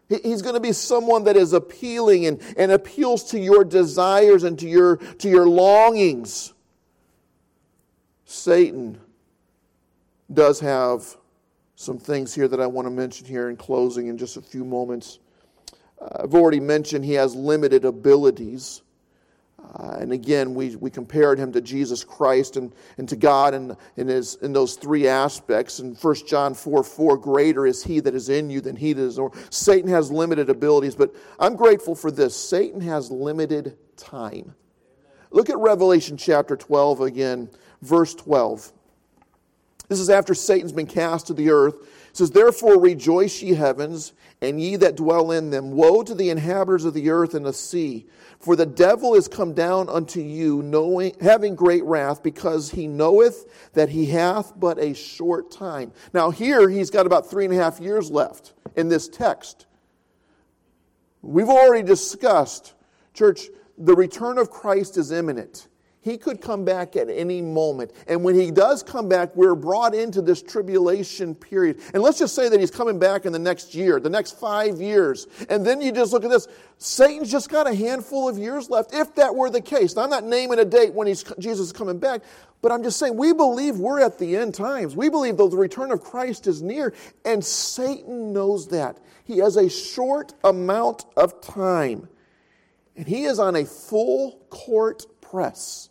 He's 0.09 0.41
going 0.41 0.55
to 0.55 0.59
be 0.59 0.73
someone 0.73 1.23
that 1.23 1.37
is 1.37 1.53
appealing 1.53 2.25
and, 2.25 2.41
and 2.57 2.73
appeals 2.73 3.23
to 3.31 3.39
your 3.39 3.63
desires 3.63 4.43
and 4.43 4.59
to 4.59 4.67
your, 4.67 4.97
to 4.97 5.29
your 5.29 5.47
longings. 5.47 6.53
Satan 8.25 8.99
does 10.31 10.59
have 10.59 11.15
some 11.75 11.97
things 11.97 12.35
here 12.35 12.49
that 12.49 12.59
I 12.59 12.67
want 12.67 12.85
to 12.85 12.91
mention 12.91 13.25
here 13.25 13.49
in 13.49 13.55
closing 13.55 14.07
in 14.07 14.17
just 14.17 14.35
a 14.35 14.41
few 14.41 14.65
moments. 14.65 15.19
I've 16.11 16.33
already 16.33 16.59
mentioned 16.59 17.05
he 17.05 17.13
has 17.13 17.35
limited 17.35 17.85
abilities. 17.85 18.81
Uh, 19.75 19.97
and 19.99 20.11
again, 20.11 20.53
we, 20.53 20.75
we 20.75 20.89
compared 20.89 21.39
him 21.39 21.51
to 21.53 21.61
Jesus 21.61 22.03
Christ 22.03 22.57
and, 22.57 22.73
and 22.97 23.07
to 23.07 23.15
God 23.15 23.53
in, 23.53 23.75
in, 23.95 24.07
his, 24.07 24.35
in 24.35 24.51
those 24.51 24.75
three 24.75 25.07
aspects. 25.07 25.79
In 25.79 25.95
1 25.95 26.15
John 26.27 26.53
4 26.53 26.83
4, 26.83 27.17
greater 27.17 27.65
is 27.65 27.83
he 27.83 27.99
that 28.01 28.13
is 28.13 28.29
in 28.29 28.49
you 28.49 28.59
than 28.59 28.75
he 28.75 28.93
that 28.93 29.01
is. 29.01 29.17
Or 29.17 29.31
Satan 29.49 29.89
has 29.89 30.11
limited 30.11 30.49
abilities, 30.49 30.95
but 30.95 31.15
I'm 31.39 31.55
grateful 31.55 31.95
for 31.95 32.11
this. 32.11 32.35
Satan 32.35 32.81
has 32.81 33.09
limited 33.09 33.77
time. 33.95 34.53
Look 35.31 35.49
at 35.49 35.57
Revelation 35.57 36.17
chapter 36.17 36.55
12 36.55 37.01
again, 37.01 37.49
verse 37.81 38.13
12. 38.13 38.71
This 39.87 39.99
is 39.99 40.09
after 40.09 40.33
Satan's 40.33 40.71
been 40.71 40.87
cast 40.87 41.27
to 41.27 41.33
the 41.33 41.49
earth. 41.49 41.75
It 42.13 42.17
says, 42.17 42.29
Therefore 42.29 42.79
rejoice, 42.79 43.41
ye 43.41 43.55
heavens, 43.55 44.13
and 44.39 44.61
ye 44.61 44.75
that 44.75 44.95
dwell 44.95 45.31
in 45.31 45.49
them. 45.49 45.71
Woe 45.71 46.03
to 46.03 46.13
the 46.13 46.29
inhabitants 46.29 46.85
of 46.85 46.93
the 46.93 47.09
earth 47.09 47.33
and 47.33 47.43
the 47.43 47.53
sea. 47.53 48.05
For 48.39 48.55
the 48.55 48.67
devil 48.67 49.15
is 49.15 49.27
come 49.27 49.55
down 49.55 49.89
unto 49.89 50.21
you, 50.21 50.61
knowing, 50.61 51.15
having 51.21 51.55
great 51.55 51.83
wrath, 51.85 52.21
because 52.21 52.69
he 52.69 52.85
knoweth 52.85 53.71
that 53.73 53.89
he 53.89 54.05
hath 54.05 54.53
but 54.59 54.77
a 54.77 54.93
short 54.93 55.49
time. 55.49 55.91
Now, 56.13 56.29
here 56.29 56.69
he's 56.69 56.91
got 56.91 57.07
about 57.07 57.31
three 57.31 57.45
and 57.45 57.53
a 57.53 57.57
half 57.57 57.79
years 57.79 58.11
left 58.11 58.53
in 58.75 58.89
this 58.89 59.07
text. 59.07 59.65
We've 61.23 61.49
already 61.49 61.81
discussed, 61.81 62.75
church, 63.15 63.47
the 63.75 63.95
return 63.95 64.37
of 64.37 64.51
Christ 64.51 64.99
is 64.99 65.11
imminent. 65.11 65.67
He 66.03 66.17
could 66.17 66.41
come 66.41 66.65
back 66.65 66.97
at 66.97 67.09
any 67.09 67.41
moment. 67.41 67.91
And 68.07 68.25
when 68.25 68.35
he 68.35 68.51
does 68.51 68.83
come 68.83 69.07
back, 69.07 69.33
we're 69.37 69.55
brought 69.55 69.95
into 69.95 70.21
this 70.21 70.41
tribulation 70.41 71.33
period. 71.33 71.79
And 71.93 72.03
let's 72.03 72.19
just 72.19 72.35
say 72.35 72.49
that 72.49 72.59
he's 72.59 72.71
coming 72.71 72.99
back 72.99 73.25
in 73.25 73.31
the 73.31 73.39
next 73.39 73.73
year, 73.73 74.01
the 74.01 74.09
next 74.09 74.37
five 74.37 74.81
years. 74.81 75.27
And 75.47 75.65
then 75.65 75.79
you 75.79 75.93
just 75.93 76.11
look 76.11 76.25
at 76.25 76.29
this. 76.29 76.49
Satan's 76.77 77.31
just 77.31 77.49
got 77.49 77.67
a 77.67 77.73
handful 77.73 78.27
of 78.27 78.37
years 78.37 78.69
left, 78.69 78.93
if 78.93 79.15
that 79.15 79.33
were 79.33 79.49
the 79.49 79.61
case. 79.61 79.95
Now, 79.95 80.03
I'm 80.03 80.09
not 80.09 80.25
naming 80.25 80.59
a 80.59 80.65
date 80.65 80.93
when 80.93 81.07
he's, 81.07 81.23
Jesus 81.39 81.67
is 81.67 81.73
coming 81.73 81.99
back, 81.99 82.21
but 82.61 82.73
I'm 82.73 82.83
just 82.83 82.99
saying 82.99 83.15
we 83.15 83.31
believe 83.31 83.77
we're 83.77 84.01
at 84.01 84.19
the 84.19 84.35
end 84.35 84.55
times. 84.55 84.97
We 84.97 85.07
believe 85.07 85.37
that 85.37 85.51
the 85.51 85.57
return 85.57 85.89
of 85.91 86.03
Christ 86.03 86.47
is 86.47 86.61
near, 86.61 86.93
and 87.23 87.43
Satan 87.43 88.33
knows 88.33 88.67
that. 88.67 88.99
He 89.23 89.37
has 89.37 89.55
a 89.55 89.69
short 89.69 90.33
amount 90.43 91.05
of 91.15 91.39
time, 91.39 92.09
and 92.97 93.07
he 93.07 93.23
is 93.23 93.39
on 93.39 93.55
a 93.55 93.63
full 93.63 94.45
court 94.49 95.05
press. 95.21 95.89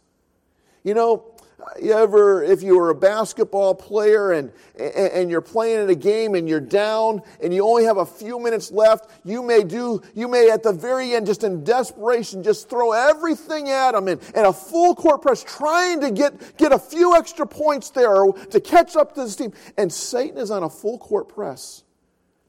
You 0.84 0.94
know, 0.94 1.32
you 1.80 1.92
ever, 1.92 2.42
if 2.42 2.62
you 2.62 2.76
were 2.76 2.90
a 2.90 2.94
basketball 2.94 3.74
player 3.74 4.32
and, 4.32 4.52
and 4.76 5.30
you're 5.30 5.40
playing 5.40 5.82
in 5.82 5.90
a 5.90 5.94
game 5.94 6.34
and 6.34 6.48
you're 6.48 6.60
down 6.60 7.22
and 7.40 7.54
you 7.54 7.64
only 7.64 7.84
have 7.84 7.98
a 7.98 8.06
few 8.06 8.38
minutes 8.40 8.72
left, 8.72 9.08
you 9.24 9.42
may 9.42 9.62
do, 9.62 10.02
you 10.14 10.28
may 10.28 10.50
at 10.50 10.62
the 10.62 10.72
very 10.72 11.14
end, 11.14 11.26
just 11.26 11.44
in 11.44 11.62
desperation, 11.62 12.42
just 12.42 12.68
throw 12.68 12.92
everything 12.92 13.70
at 13.70 13.92
them 13.92 14.08
and, 14.08 14.20
and 14.34 14.46
a 14.46 14.52
full 14.52 14.94
court 14.94 15.22
press 15.22 15.44
trying 15.44 16.00
to 16.00 16.10
get, 16.10 16.56
get 16.56 16.72
a 16.72 16.78
few 16.78 17.14
extra 17.16 17.46
points 17.46 17.90
there 17.90 18.24
to 18.50 18.60
catch 18.60 18.96
up 18.96 19.14
to 19.14 19.22
this 19.22 19.36
team. 19.36 19.52
And 19.76 19.92
Satan 19.92 20.38
is 20.38 20.50
on 20.50 20.62
a 20.62 20.70
full 20.70 20.98
court 20.98 21.28
press. 21.28 21.84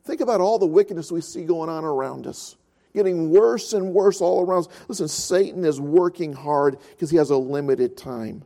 Think 0.06 0.22
about 0.22 0.42
all 0.42 0.60
the 0.60 0.66
wickedness 0.66 1.12
we 1.12 1.22
see 1.22 1.46
going 1.46 1.70
on 1.70 1.86
around 1.86 2.28
us 2.28 2.58
getting 2.94 3.30
worse 3.30 3.74
and 3.74 3.94
worse 3.94 4.22
all 4.22 4.42
around. 4.42 4.68
Listen, 4.88 5.08
Satan 5.08 5.66
is 5.66 5.82
working 5.82 6.34
hard 6.34 6.78
because 6.92 7.10
he 7.10 7.18
has 7.18 7.32
a 7.32 7.38
limited 7.38 7.98
time. 7.98 8.44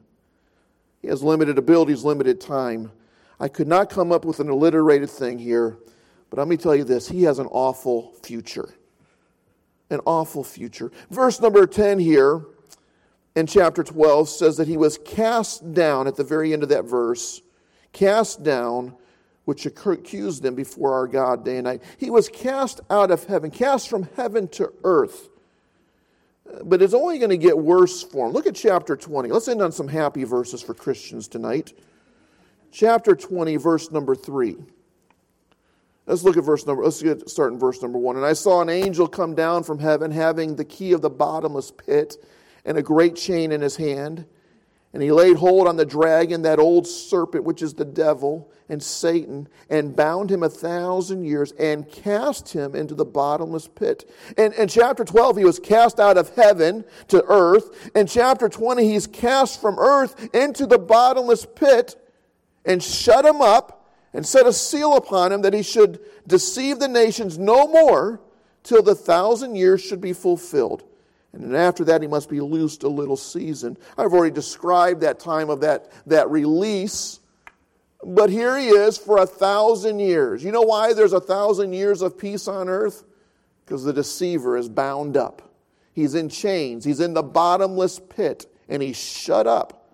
He 1.02 1.08
has 1.08 1.22
limited 1.22 1.58
abilities, 1.58 2.04
limited 2.04 2.40
time. 2.42 2.92
I 3.40 3.48
could 3.48 3.68
not 3.68 3.90
come 3.90 4.12
up 4.12 4.26
with 4.26 4.40
an 4.40 4.50
alliterated 4.50 5.10
thing 5.10 5.38
here, 5.38 5.78
but 6.30 6.40
let 6.40 6.48
me 6.48 6.58
tell 6.58 6.76
you 6.76 6.84
this 6.84 7.08
he 7.08 7.24
has 7.24 7.40
an 7.40 7.48
awful 7.48 8.14
future. 8.24 8.74
An 9.90 10.00
awful 10.06 10.44
future. 10.44 10.92
Verse 11.10 11.40
number 11.40 11.66
10 11.66 12.00
here 12.00 12.46
in 13.36 13.46
chapter 13.46 13.84
12 13.84 14.28
says 14.28 14.58
that 14.58 14.68
he 14.68 14.78
was 14.78 14.98
cast 14.98 15.74
down 15.74 16.08
at 16.08 16.16
the 16.16 16.24
very 16.24 16.54
end 16.54 16.64
of 16.64 16.70
that 16.70 16.86
verse, 16.86 17.42
cast 17.94 18.44
down 18.44 18.96
which 19.48 19.66
accused 19.66 20.44
them 20.44 20.56
before 20.56 20.94
our 20.94 21.08
God 21.08 21.46
day 21.46 21.56
and 21.56 21.64
night. 21.64 21.82
He 21.98 22.10
was 22.10 22.28
cast 22.28 22.82
out 22.90 23.12
of 23.12 23.24
heaven, 23.24 23.50
cast 23.50 23.88
from 23.88 24.10
heaven 24.18 24.50
to 24.50 24.74
earth. 24.84 25.30
But 26.66 26.82
it's 26.82 26.94
only 26.94 27.18
going 27.18 27.30
to 27.30 27.38
get 27.38 27.58
worse 27.58 28.04
for 28.04 28.28
him. 28.28 28.34
Look 28.34 28.46
at 28.46 28.56
chapter 28.56 28.98
20. 28.98 29.30
Let's 29.30 29.48
end 29.48 29.62
on 29.62 29.72
some 29.72 29.88
happy 29.88 30.26
verses 30.26 30.62
for 30.62 30.74
Christians 30.74 31.30
tonight. 31.30 31.72
Chapter 32.74 33.16
20, 33.16 33.56
verse 33.56 33.90
number 33.90 34.16
3. 34.16 34.58
Let's 36.08 36.24
look 36.24 36.36
at 36.36 36.44
verse 36.44 36.68
number, 36.68 36.84
let's 36.84 37.02
get, 37.02 37.30
start 37.30 37.54
in 37.54 37.58
verse 37.58 37.82
number 37.82 37.98
1. 37.98 38.18
And 38.18 38.26
I 38.26 38.34
saw 38.34 38.62
an 38.62 38.68
angel 38.68 39.08
come 39.08 39.34
down 39.34 39.64
from 39.64 39.80
heaven 39.80 40.12
having 40.12 40.58
the 40.58 40.66
key 40.66 40.92
of 40.92 41.02
the 41.02 41.10
bottomless 41.10 41.72
pit 41.72 42.18
and 42.66 42.78
a 42.78 42.84
great 42.84 43.16
chain 43.16 43.54
in 43.54 43.62
his 43.62 43.78
hand. 43.78 44.26
And 44.93 45.04
he 45.04 45.12
laid 45.12 45.38
hold 45.38 45.67
on 45.67 45.76
the 45.76 45.86
dragon, 45.86 46.43
that 46.43 46.60
old 46.60 46.88
serpent, 46.88 47.43
which 47.43 47.62
is 47.62 47.73
the 47.73 47.86
devil 47.86 48.50
and 48.69 48.82
Satan, 48.82 49.47
and 49.69 49.95
bound 49.95 50.32
him 50.32 50.43
a 50.43 50.50
thousand 50.50 51.26
years 51.26 51.52
and 51.54 51.89
cast 51.89 52.54
him 52.54 52.73
into 52.73 52.95
the 52.95 53.06
bottomless 53.06 53.67
pit. 53.67 54.10
And 54.38 54.54
in 54.54 54.67
chapter 54.67 55.04
12, 55.04 55.38
he 55.38 55.45
was 55.45 55.60
cast 55.60 56.00
out 56.00 56.17
of 56.17 56.34
heaven 56.36 56.86
to 57.10 57.23
earth. 57.28 57.91
In 57.95 58.08
chapter 58.08 58.50
20, 58.50 58.88
he's 58.88 59.08
cast 59.08 59.62
from 59.62 59.78
earth 59.78 60.34
into 60.34 60.65
the 60.65 60.80
bottomless 60.80 61.45
pit 61.45 61.95
and 62.65 62.82
shut 62.82 63.26
him 63.26 63.41
up 63.41 63.91
and 64.13 64.26
set 64.26 64.47
a 64.47 64.54
seal 64.54 64.95
upon 64.95 65.32
him 65.32 65.41
that 65.41 65.54
he 65.54 65.63
should 65.63 66.00
deceive 66.26 66.80
the 66.80 66.88
nations 66.88 67.38
no 67.38 67.67
more 67.67 68.21
till 68.63 68.82
the 68.82 68.95
thousand 68.95 69.56
years 69.56 69.82
should 69.82 70.02
be 70.02 70.13
fulfilled. 70.13 70.84
And 71.34 71.44
then 71.44 71.56
after 71.56 71.84
that, 71.86 72.02
he 72.02 72.08
must 72.08 72.30
be 72.30 72.40
loosed 72.40 72.84
a 72.84 72.88
little 72.88 73.18
season. 73.18 73.78
I've 73.98 74.13
already 74.13 74.34
described 74.34 75.02
that 75.02 75.20
time 75.20 75.50
of 75.50 75.62
that, 75.62 75.92
that 76.08 76.30
release. 76.30 77.20
But 78.04 78.30
here 78.30 78.58
he 78.58 78.68
is 78.68 78.98
for 78.98 79.20
a 79.20 79.26
thousand 79.26 80.00
years. 80.00 80.44
You 80.44 80.52
know 80.52 80.62
why 80.62 80.94
there's 80.94 81.13
a 81.13 81.20
thousand 81.20 81.74
years 81.74 82.02
of 82.02 82.18
peace 82.18 82.48
on 82.48 82.70
earth? 82.70 83.04
Because 83.66 83.84
the 83.84 83.94
deceiver 83.94 84.58
is 84.58 84.70
bound 84.70 85.18
up. 85.18 85.42
He's 85.94 86.16
in 86.16 86.30
chains. 86.30 86.86
He's 86.86 87.00
in 87.00 87.13
the 87.13 87.24
bottomless 87.24 88.00
pit, 88.00 88.46
and 88.70 88.82
he's 88.82 88.98
shut 88.98 89.48
up. 89.48 89.87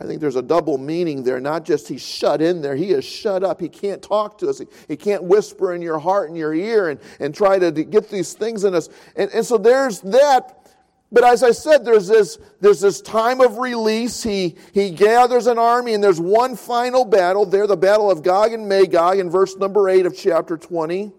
I 0.00 0.04
think 0.04 0.20
there's 0.20 0.36
a 0.36 0.42
double 0.42 0.78
meaning 0.78 1.24
there. 1.24 1.40
Not 1.40 1.64
just 1.64 1.88
he's 1.88 2.06
shut 2.06 2.40
in 2.40 2.62
there, 2.62 2.76
he 2.76 2.90
is 2.90 3.04
shut 3.04 3.42
up. 3.42 3.60
He 3.60 3.68
can't 3.68 4.00
talk 4.00 4.38
to 4.38 4.48
us. 4.48 4.60
He, 4.60 4.66
he 4.86 4.96
can't 4.96 5.24
whisper 5.24 5.74
in 5.74 5.82
your 5.82 5.98
heart 5.98 6.28
and 6.28 6.38
your 6.38 6.54
ear 6.54 6.90
and, 6.90 7.00
and 7.18 7.34
try 7.34 7.58
to, 7.58 7.72
to 7.72 7.84
get 7.84 8.08
these 8.08 8.32
things 8.32 8.62
in 8.62 8.74
us. 8.74 8.88
And, 9.16 9.30
and 9.32 9.44
so 9.44 9.58
there's 9.58 10.00
that. 10.02 10.54
But 11.10 11.24
as 11.24 11.42
I 11.42 11.50
said, 11.50 11.84
there's 11.84 12.06
this, 12.06 12.38
there's 12.60 12.80
this 12.80 13.00
time 13.00 13.40
of 13.40 13.58
release. 13.58 14.22
He, 14.22 14.56
he 14.72 14.90
gathers 14.90 15.46
an 15.46 15.58
army, 15.58 15.94
and 15.94 16.04
there's 16.04 16.20
one 16.20 16.54
final 16.54 17.04
battle 17.04 17.44
there, 17.46 17.66
the 17.66 17.76
battle 17.76 18.10
of 18.10 18.22
Gog 18.22 18.52
and 18.52 18.68
Magog 18.68 19.18
in 19.18 19.30
verse 19.30 19.56
number 19.56 19.88
8 19.88 20.06
of 20.06 20.16
chapter 20.16 20.56
20. 20.56 21.10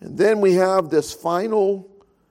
And 0.00 0.16
then 0.16 0.40
we 0.40 0.54
have 0.54 0.88
this 0.88 1.12
final 1.12 1.90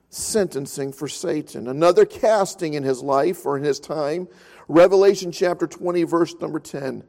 sentencing 0.10 0.92
for 0.94 1.08
Satan, 1.08 1.68
another 1.68 2.06
casting 2.06 2.74
in 2.74 2.84
his 2.84 3.02
life 3.02 3.46
or 3.46 3.58
in 3.58 3.64
his 3.64 3.80
time. 3.80 4.28
Revelation 4.72 5.34
chapter 5.34 5.68
20, 5.68 6.04
verse 6.04 6.34
number 6.40 6.58
10. 6.58 7.04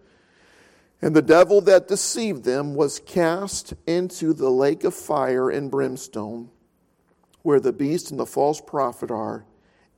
And 1.01 1.15
the 1.15 1.23
devil 1.23 1.61
that 1.61 1.87
deceived 1.87 2.43
them 2.43 2.75
was 2.75 2.99
cast 2.99 3.75
into 3.87 4.35
the 4.35 4.51
lake 4.51 4.83
of 4.83 4.95
fire 4.95 5.49
and 5.49 5.71
brimstone, 5.71 6.51
where 7.43 7.61
the 7.61 7.73
beast 7.73 8.11
and 8.11 8.19
the 8.19 8.27
false 8.27 8.61
prophet 8.61 9.13
are, 9.13 9.45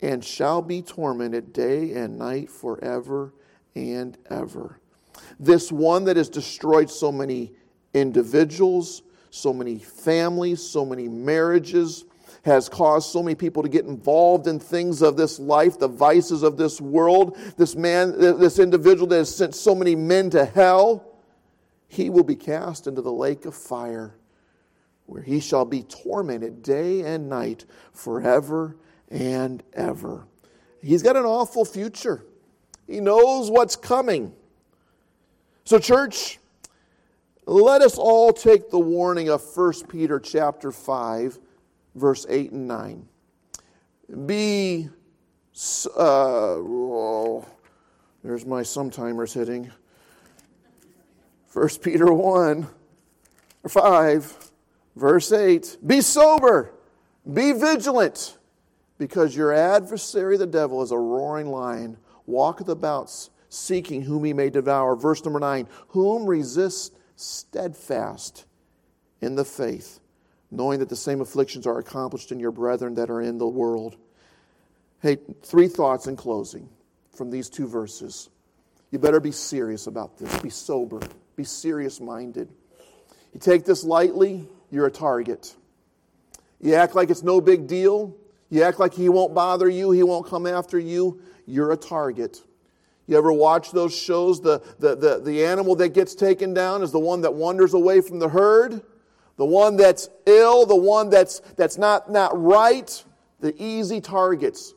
and 0.02 0.22
shall 0.22 0.60
be 0.60 0.82
tormented 0.82 1.54
day 1.54 1.92
and 1.92 2.18
night 2.18 2.50
forever 2.50 3.32
and 3.74 4.18
ever. 4.28 4.78
This 5.40 5.72
one 5.72 6.04
that 6.04 6.18
has 6.18 6.28
destroyed 6.28 6.90
so 6.90 7.10
many 7.10 7.52
individuals, 7.94 9.02
so 9.30 9.54
many 9.54 9.78
families, 9.78 10.62
so 10.62 10.84
many 10.84 11.08
marriages, 11.08 12.04
has 12.44 12.68
caused 12.68 13.10
so 13.10 13.22
many 13.22 13.34
people 13.34 13.62
to 13.62 13.68
get 13.68 13.86
involved 13.86 14.46
in 14.46 14.60
things 14.60 15.00
of 15.00 15.16
this 15.16 15.38
life, 15.38 15.78
the 15.78 15.88
vices 15.88 16.42
of 16.42 16.58
this 16.58 16.80
world. 16.80 17.38
This 17.56 17.74
man, 17.74 18.18
this 18.18 18.58
individual 18.58 19.06
that 19.08 19.16
has 19.16 19.34
sent 19.34 19.54
so 19.54 19.74
many 19.74 19.94
men 19.94 20.28
to 20.30 20.44
hell, 20.44 21.14
he 21.88 22.10
will 22.10 22.22
be 22.22 22.36
cast 22.36 22.86
into 22.86 23.00
the 23.00 23.12
lake 23.12 23.46
of 23.46 23.54
fire 23.54 24.14
where 25.06 25.22
he 25.22 25.40
shall 25.40 25.64
be 25.64 25.82
tormented 25.82 26.62
day 26.62 27.02
and 27.02 27.28
night 27.28 27.64
forever 27.92 28.76
and 29.10 29.62
ever. 29.72 30.26
He's 30.82 31.02
got 31.02 31.16
an 31.16 31.24
awful 31.24 31.64
future. 31.64 32.24
He 32.86 33.00
knows 33.00 33.50
what's 33.50 33.76
coming. 33.76 34.34
So, 35.64 35.78
church, 35.78 36.38
let 37.46 37.80
us 37.80 37.96
all 37.96 38.32
take 38.32 38.70
the 38.70 38.78
warning 38.78 39.30
of 39.30 39.42
1 39.56 39.72
Peter 39.88 40.20
chapter 40.20 40.70
5 40.70 41.38
verse 41.94 42.26
8 42.28 42.52
and 42.52 42.68
9. 42.68 43.08
Be, 44.26 44.88
uh, 45.96 46.00
oh, 46.00 47.46
there's 48.22 48.44
my 48.44 48.62
sometimers 48.62 49.32
hitting. 49.32 49.70
1 51.52 51.68
Peter 51.82 52.12
1, 52.12 52.66
5, 53.68 54.50
verse 54.96 55.32
8. 55.32 55.78
Be 55.86 56.00
sober, 56.00 56.72
be 57.32 57.52
vigilant, 57.52 58.36
because 58.98 59.36
your 59.36 59.52
adversary, 59.52 60.36
the 60.36 60.46
devil, 60.46 60.82
is 60.82 60.90
a 60.90 60.98
roaring 60.98 61.48
lion, 61.48 61.96
walketh 62.26 62.68
about 62.68 63.28
seeking 63.48 64.02
whom 64.02 64.24
he 64.24 64.32
may 64.32 64.50
devour. 64.50 64.96
Verse 64.96 65.24
number 65.24 65.40
9. 65.40 65.66
Whom 65.88 66.26
resist 66.26 66.96
steadfast 67.16 68.46
in 69.20 69.36
the 69.36 69.44
faith 69.44 70.00
knowing 70.54 70.78
that 70.78 70.88
the 70.88 70.96
same 70.96 71.20
afflictions 71.20 71.66
are 71.66 71.78
accomplished 71.78 72.32
in 72.32 72.38
your 72.38 72.52
brethren 72.52 72.94
that 72.94 73.10
are 73.10 73.20
in 73.20 73.38
the 73.38 73.46
world. 73.46 73.96
Hey, 75.00 75.18
three 75.42 75.68
thoughts 75.68 76.06
in 76.06 76.16
closing 76.16 76.68
from 77.14 77.30
these 77.30 77.48
two 77.48 77.66
verses. 77.66 78.30
You 78.90 78.98
better 78.98 79.20
be 79.20 79.32
serious 79.32 79.86
about 79.86 80.18
this. 80.18 80.40
Be 80.40 80.50
sober. 80.50 81.00
Be 81.36 81.44
serious 81.44 82.00
minded. 82.00 82.48
You 83.32 83.40
take 83.40 83.64
this 83.64 83.82
lightly, 83.82 84.48
you're 84.70 84.86
a 84.86 84.90
target. 84.90 85.54
You 86.60 86.74
act 86.74 86.94
like 86.94 87.10
it's 87.10 87.24
no 87.24 87.40
big 87.40 87.66
deal. 87.66 88.16
You 88.50 88.62
act 88.62 88.78
like 88.78 88.94
he 88.94 89.08
won't 89.08 89.34
bother 89.34 89.68
you, 89.68 89.90
he 89.90 90.04
won't 90.04 90.26
come 90.28 90.46
after 90.46 90.78
you. 90.78 91.20
You're 91.46 91.72
a 91.72 91.76
target. 91.76 92.40
You 93.06 93.18
ever 93.18 93.32
watch 93.32 93.72
those 93.72 93.94
shows? 93.96 94.40
The, 94.40 94.62
the, 94.78 94.94
the, 94.94 95.20
the 95.20 95.44
animal 95.44 95.74
that 95.76 95.90
gets 95.90 96.14
taken 96.14 96.54
down 96.54 96.82
is 96.82 96.92
the 96.92 96.98
one 96.98 97.22
that 97.22 97.34
wanders 97.34 97.74
away 97.74 98.00
from 98.00 98.18
the 98.18 98.28
herd, 98.28 98.80
the 99.36 99.44
one 99.44 99.76
that's 99.76 100.08
ill, 100.26 100.66
the 100.66 100.76
one 100.76 101.10
that's, 101.10 101.40
that's 101.56 101.76
not, 101.78 102.10
not 102.10 102.40
right, 102.40 103.04
the 103.40 103.54
easy 103.62 104.00
targets. 104.00 104.74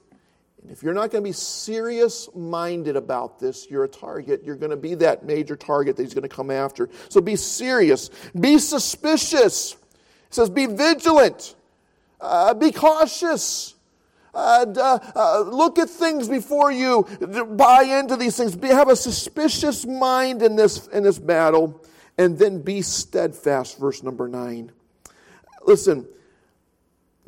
And 0.62 0.72
if 0.72 0.84
you're 0.84 0.93
not 0.93 1.12
going 1.12 1.24
to 1.24 1.30
be 1.30 1.34
serious 1.34 2.28
minded 2.36 2.96
about 2.96 3.39
this, 3.39 3.67
you're 3.70 3.86
a 3.86 3.88
target. 3.89 4.41
You're 4.43 4.56
going 4.56 4.72
to 4.72 4.78
be 4.78 4.96
that 4.96 5.24
major 5.24 5.56
target 5.56 5.96
that 5.96 6.04
he's 6.04 6.13
going 6.13 6.28
to 6.28 6.36
come 6.36 6.52
after. 6.52 6.89
So 7.10 7.22
be 7.22 7.36
serious. 7.36 8.10
Be 8.38 8.58
suspicious. 8.58 9.74
It 9.74 10.34
says, 10.34 10.50
be 10.50 10.65
vigilant. 10.65 11.56
Uh, 12.20 12.54
be 12.54 12.72
cautious. 12.72 13.76
Uh, 14.34 14.65
uh, 15.15 15.39
look 15.48 15.80
at 15.80 15.89
things 15.89 16.28
before 16.28 16.72
you 16.72 17.08
buy 17.52 17.84
into 17.84 18.17
these 18.17 18.36
things. 18.36 18.56
Be, 18.56 18.67
have 18.67 18.89
a 18.89 18.96
suspicious 18.96 19.86
mind 19.86 20.41
in 20.41 20.56
this, 20.56 20.88
in 20.88 21.04
this 21.04 21.17
battle. 21.17 21.82
And 22.17 22.38
then 22.38 22.62
be 22.62 22.82
steadfast, 22.82 23.77
verse 23.77 24.01
number 24.01 24.27
nine. 24.27 24.71
Listen, 25.65 26.08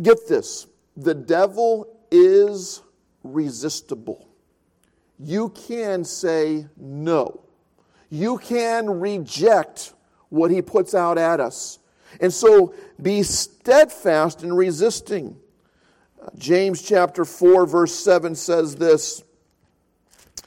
get 0.01 0.27
this. 0.27 0.67
The 0.97 1.13
devil 1.13 1.99
is 2.11 2.81
resistible. 3.23 4.27
You 5.19 5.49
can 5.49 6.03
say 6.03 6.65
no. 6.77 7.41
You 8.09 8.37
can 8.37 8.89
reject 8.99 9.93
what 10.29 10.49
he 10.49 10.61
puts 10.61 10.95
out 10.95 11.17
at 11.17 11.39
us. 11.39 11.79
And 12.19 12.33
so 12.33 12.73
be 13.01 13.23
steadfast 13.23 14.43
in 14.43 14.53
resisting. 14.53 15.37
James 16.37 16.81
chapter 16.81 17.25
4, 17.25 17.65
verse 17.65 17.93
7 17.93 18.35
says 18.35 18.75
this. 18.75 19.23
It 20.37 20.45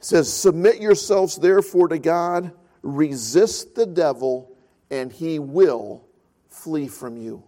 says, 0.00 0.32
Submit 0.32 0.80
yourselves 0.80 1.36
therefore 1.36 1.88
to 1.88 1.98
God, 1.98 2.52
resist 2.84 3.74
the 3.74 3.86
devil, 3.86 4.52
and 4.90 5.10
he 5.10 5.38
will 5.38 6.04
flee 6.48 6.86
from 6.86 7.16
you. 7.16 7.42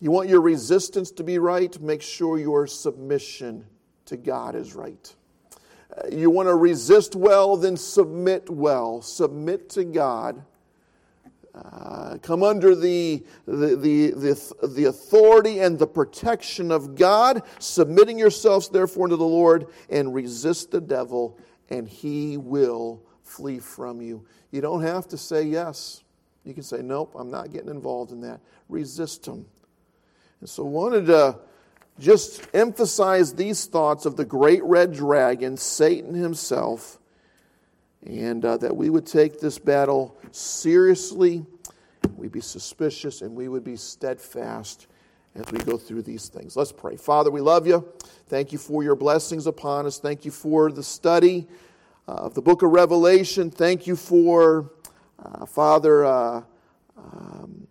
You 0.00 0.10
want 0.10 0.28
your 0.28 0.40
resistance 0.40 1.10
to 1.12 1.22
be 1.22 1.38
right? 1.38 1.78
Make 1.80 2.00
sure 2.00 2.38
your 2.38 2.66
submission 2.66 3.66
to 4.06 4.16
God 4.16 4.56
is 4.56 4.74
right. 4.74 5.14
Uh, 5.94 6.08
you 6.10 6.30
want 6.30 6.48
to 6.48 6.54
resist 6.54 7.14
well, 7.14 7.56
then 7.56 7.76
submit 7.76 8.48
well. 8.48 9.02
Submit 9.02 9.68
to 9.70 9.84
God. 9.84 10.42
Uh, 11.54 12.16
come 12.22 12.42
under 12.42 12.74
the, 12.74 13.22
the, 13.44 13.76
the, 13.76 14.10
the, 14.12 14.68
the 14.68 14.84
authority 14.84 15.58
and 15.58 15.78
the 15.78 15.86
protection 15.86 16.70
of 16.70 16.94
God, 16.94 17.42
submitting 17.58 18.18
yourselves 18.18 18.68
therefore 18.68 19.08
to 19.08 19.16
the 19.16 19.24
Lord, 19.24 19.66
and 19.90 20.14
resist 20.14 20.70
the 20.70 20.80
devil, 20.80 21.38
and 21.68 21.86
he 21.86 22.36
will 22.38 23.02
flee 23.30 23.60
from 23.60 24.02
you. 24.02 24.24
You 24.50 24.60
don't 24.60 24.82
have 24.82 25.06
to 25.08 25.16
say 25.16 25.42
yes. 25.44 26.02
You 26.44 26.54
can 26.54 26.62
say, 26.62 26.82
Nope, 26.82 27.14
I'm 27.18 27.30
not 27.30 27.52
getting 27.52 27.70
involved 27.70 28.12
in 28.12 28.20
that. 28.22 28.40
Resist 28.68 29.24
them. 29.24 29.46
And 30.40 30.48
so, 30.48 30.64
wanted 30.64 31.06
to 31.06 31.38
just 31.98 32.48
emphasize 32.54 33.34
these 33.34 33.66
thoughts 33.66 34.06
of 34.06 34.16
the 34.16 34.24
great 34.24 34.62
red 34.64 34.92
dragon, 34.92 35.56
Satan 35.56 36.14
himself, 36.14 36.98
and 38.06 38.44
uh, 38.44 38.56
that 38.56 38.74
we 38.74 38.88
would 38.88 39.06
take 39.06 39.38
this 39.38 39.58
battle 39.58 40.16
seriously, 40.32 41.44
we'd 42.16 42.32
be 42.32 42.40
suspicious, 42.40 43.20
and 43.20 43.34
we 43.34 43.48
would 43.48 43.64
be 43.64 43.76
steadfast 43.76 44.86
as 45.34 45.44
we 45.52 45.58
go 45.58 45.76
through 45.76 46.02
these 46.02 46.28
things. 46.28 46.56
Let's 46.56 46.72
pray. 46.72 46.96
Father, 46.96 47.30
we 47.30 47.42
love 47.42 47.66
you. 47.66 47.86
Thank 48.28 48.52
you 48.52 48.58
for 48.58 48.82
your 48.82 48.96
blessings 48.96 49.46
upon 49.46 49.84
us. 49.84 49.98
Thank 49.98 50.24
you 50.24 50.30
for 50.30 50.72
the 50.72 50.82
study 50.82 51.46
of 52.10 52.34
the 52.34 52.42
book 52.42 52.62
of 52.62 52.70
Revelation. 52.70 53.50
Thank 53.50 53.86
you 53.86 53.96
for, 53.96 54.72
uh, 55.24 55.46
Father, 55.46 56.04
uh, 56.04 56.42
um, 56.96 57.66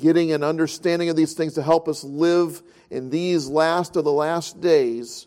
getting 0.00 0.32
an 0.32 0.42
understanding 0.42 1.08
of 1.08 1.16
these 1.16 1.34
things 1.34 1.54
to 1.54 1.62
help 1.62 1.88
us 1.88 2.04
live 2.04 2.62
in 2.90 3.10
these 3.10 3.48
last 3.48 3.96
of 3.96 4.04
the 4.04 4.12
last 4.12 4.60
days, 4.60 5.26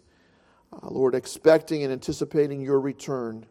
uh, 0.74 0.88
Lord, 0.90 1.16
expecting 1.16 1.84
and 1.84 1.92
anticipating 1.92 2.62
your 2.62 2.80
return. 2.80 3.46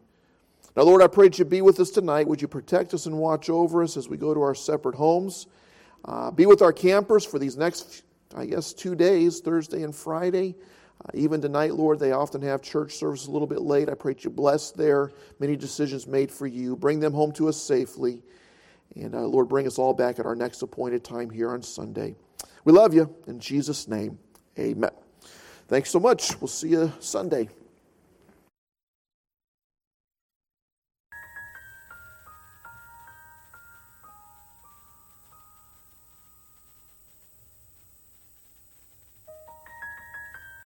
Now, 0.75 0.83
Lord, 0.83 1.01
I 1.01 1.07
pray 1.07 1.27
that 1.27 1.39
you 1.39 1.45
be 1.45 1.61
with 1.61 1.79
us 1.79 1.89
tonight. 1.89 2.27
Would 2.27 2.41
you 2.41 2.47
protect 2.47 2.93
us 2.93 3.05
and 3.05 3.17
watch 3.17 3.49
over 3.49 3.83
us 3.83 3.97
as 3.97 4.09
we 4.09 4.17
go 4.17 4.33
to 4.33 4.41
our 4.41 4.55
separate 4.55 4.95
homes? 4.95 5.47
Uh, 6.03 6.31
be 6.31 6.45
with 6.45 6.61
our 6.61 6.73
campers 6.73 7.25
for 7.25 7.39
these 7.39 7.57
next, 7.57 8.03
I 8.35 8.45
guess, 8.45 8.73
two 8.73 8.95
days, 8.95 9.39
Thursday 9.39 9.83
and 9.83 9.95
Friday. 9.95 10.55
Uh, 11.03 11.09
even 11.13 11.41
tonight, 11.41 11.73
Lord, 11.73 11.99
they 11.99 12.11
often 12.11 12.41
have 12.41 12.61
church 12.61 12.95
service 12.95 13.27
a 13.27 13.31
little 13.31 13.47
bit 13.47 13.61
late. 13.61 13.89
I 13.89 13.93
pray 13.93 14.15
you 14.19 14.29
bless 14.29 14.71
their 14.71 15.11
many 15.39 15.55
decisions 15.55 16.07
made 16.07 16.31
for 16.31 16.47
you. 16.47 16.75
Bring 16.75 16.99
them 16.99 17.13
home 17.13 17.31
to 17.33 17.49
us 17.49 17.57
safely. 17.61 18.21
And 18.95 19.13
uh, 19.13 19.21
Lord, 19.21 19.49
bring 19.49 19.67
us 19.67 19.77
all 19.77 19.93
back 19.93 20.19
at 20.19 20.25
our 20.25 20.35
next 20.35 20.61
appointed 20.61 21.03
time 21.03 21.29
here 21.29 21.51
on 21.51 21.61
Sunday. 21.63 22.15
We 22.63 22.73
love 22.73 22.93
you. 22.93 23.13
In 23.27 23.39
Jesus' 23.39 23.87
name, 23.87 24.17
amen. 24.57 24.91
Thanks 25.67 25.89
so 25.89 25.99
much. 25.99 26.39
We'll 26.39 26.47
see 26.47 26.69
you 26.69 26.91
Sunday. 26.99 27.49